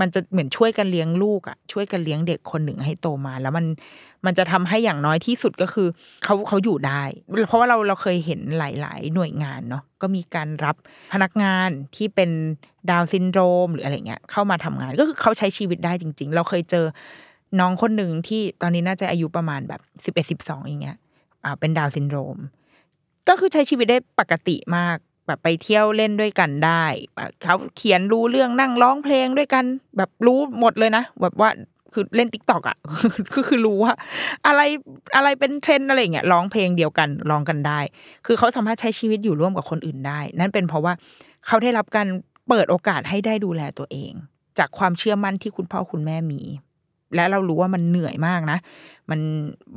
[0.00, 3.66] มันจะเหมือนช่วยกันเลี้ยงลูกอะช่วยกันเลี้ยงเด็กคนหนึ่งให้โตมา แล้วมัน
[4.26, 5.88] มันจะทำให้อย่างน้อยที่สุดก็คือ
[6.24, 7.02] เขาเขาอยู่ได้
[7.48, 10.76] เพราะว่าเราเราเคยเห็นหลาย ๆ หน่วยงานเนาะก็มีการรับ
[11.12, 12.30] พนักงานที่เป็น
[12.90, 16.86] ดาวซินโดรม หรืออะไรเงี้ยเข้ามาทำงานก็คือเขาใช้ชีวิตได้จริง ๆ เราเคยเจอ
[17.60, 20.96] น้องคนหนึ่งที่ตอนนี้น่าจะอายุประมาณแบบสิบเอ็ดสิบสองอย่างเงี้ย
[21.44, 22.38] อ่าเป็นดาวน์ซินโดรม
[23.28, 24.96] ก็คือใช้ชีวิตได้ปกติมาก
[25.28, 26.84] แบบไปเที่ยวเล่นด้วยกันได้
[27.42, 29.64] เขาเขียนรู้เรื่องนั่งร้องเพลงด้วยกัน
[29.96, 31.50] แบบรู้หมดเลยนะแบบว่า
[31.92, 32.76] คือเล่น TikTok อะ
[33.32, 33.92] คือคือรู้ว่า
[34.46, 34.60] อะไร
[35.16, 37.80] อะไรเป็นเทรนอะไรเงี้ยร้องเพลงเดียวกันร้องกันได้
[38.26, 40.92] คือเขาสามารถใช้ชีวิตอยู่ร่วมกับคนอื่นได้ นั่นเป็นเพราะว่า
[41.46, 42.06] เขาได้รับการ
[42.48, 44.12] เปิดโอกาสให้ได้ดูแลตัวเอง
[44.58, 46.40] จากความเชื่อมั่นที่คุณพ่อคุณแม่มี
[47.14, 48.58] และเรารู้ว่ามันเหนื่อยมากนะ
[49.10, 49.20] มัน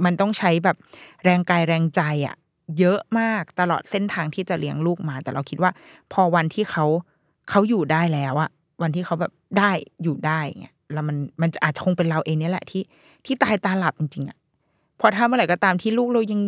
[0.05, 0.77] มันต้องใช้แบบ
[1.23, 2.35] แรงกายแรงใจอะ
[2.79, 5.71] เยอะมากตลอดเส้นทางที่จะเลี้ยงลูกมา แต่เราคิดว่า
[6.13, 6.85] พอวันที่เขา
[7.49, 8.49] เขาอยู่ได้แล้วอะ
[8.81, 9.71] วันที่เขาแบบได้
[10.03, 12.83] อยู่ได้เงี้ยแล้วมันมันจะอาจจะคงเป็นเราเองเนี่ยแหละที่
[13.25, 14.37] ที่ตายตาหลับจริงๆอะ
[14.99, 16.41] พอถ้าเมื่อไหร่ก็ตามที่ลูกเรายัง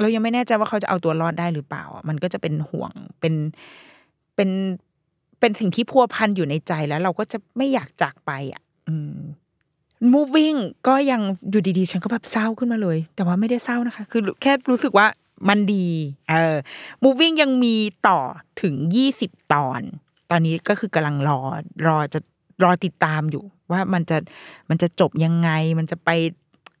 [0.00, 3.34] เรายังไม่แน่ใจว่าเขาจะเอาตัวรอดได้หรือเปล่า มันก็จะเป็นห่วงเป็น
[4.34, 4.50] เป็น
[5.40, 9.18] เป็นสิ่งที่พัวพันอยู่ในใจแล้ว เราก็จะไม่อยากจากไปอะ อืม
[10.14, 11.20] moving ก็ยัง
[11.50, 15.06] อยู่ดีๆ ฉันก็แบบเศร้าขึ้นมาเลย แต่ว่าไม่ได้เศร้านะคะ คือแค่รู้สึกว่า
[15.48, 15.86] มันดี
[16.30, 16.56] เออ
[17.04, 17.76] moving ยังมี
[18.08, 18.18] ต่อ
[18.62, 19.80] ถึงยี่สิบตอน
[20.30, 21.40] ตอนนี้ก็คือกำลังรอ
[21.86, 22.20] รอจะ
[22.64, 24.16] รอติดตามอยู่ ว่ามันจะ
[24.68, 26.10] มันจะจบยังไง มันจะไป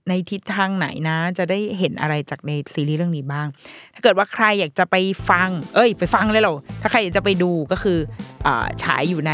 [0.08, 3.46] ในทิศทางไหนนะ จะได้เห็นอะไรจากในซีรีส์เรื่องนี้บ้าง
[3.94, 4.96] ถ้าเกิดว่าใครอยากจะไป
[5.30, 7.98] ฟัง เอ้ย ไปฟังเลยเหรอ ถ้าใครอยากจะไปดูก็คื
[8.46, 8.48] อ
[8.82, 9.32] ฉายอยู่ใน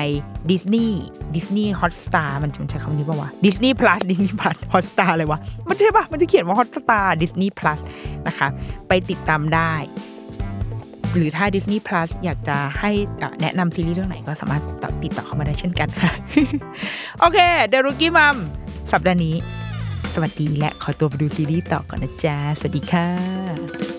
[0.51, 7.81] Disney Disney Hotstar มันมันใช้คำนี้ป่าวะ Disney Plus Disney Plus Hotstar เลยวะ มันใช่ปะมันจะเขียนว่า Hotstar Disney Plus
[8.27, 8.49] นะคะ
[8.89, 9.75] ไปติดตามได้
[11.17, 12.91] หรือถ้า Disney Plus อยากจะให้
[13.41, 14.63] แนะนำซีรีส์เรื่องไหนก็สามารถ
[15.03, 16.13] ติดต่อเข้ามาได้เช่นกันค่ะ
[17.21, 17.39] โอเค
[17.73, 18.37] The Rookie Mom
[18.93, 19.35] สัปดาห์นี้
[20.15, 23.94] สวัสดีและขอตัวไปดูซีรีส์ต่อก่อนนะจ๊ะ สวัสดีค่ะ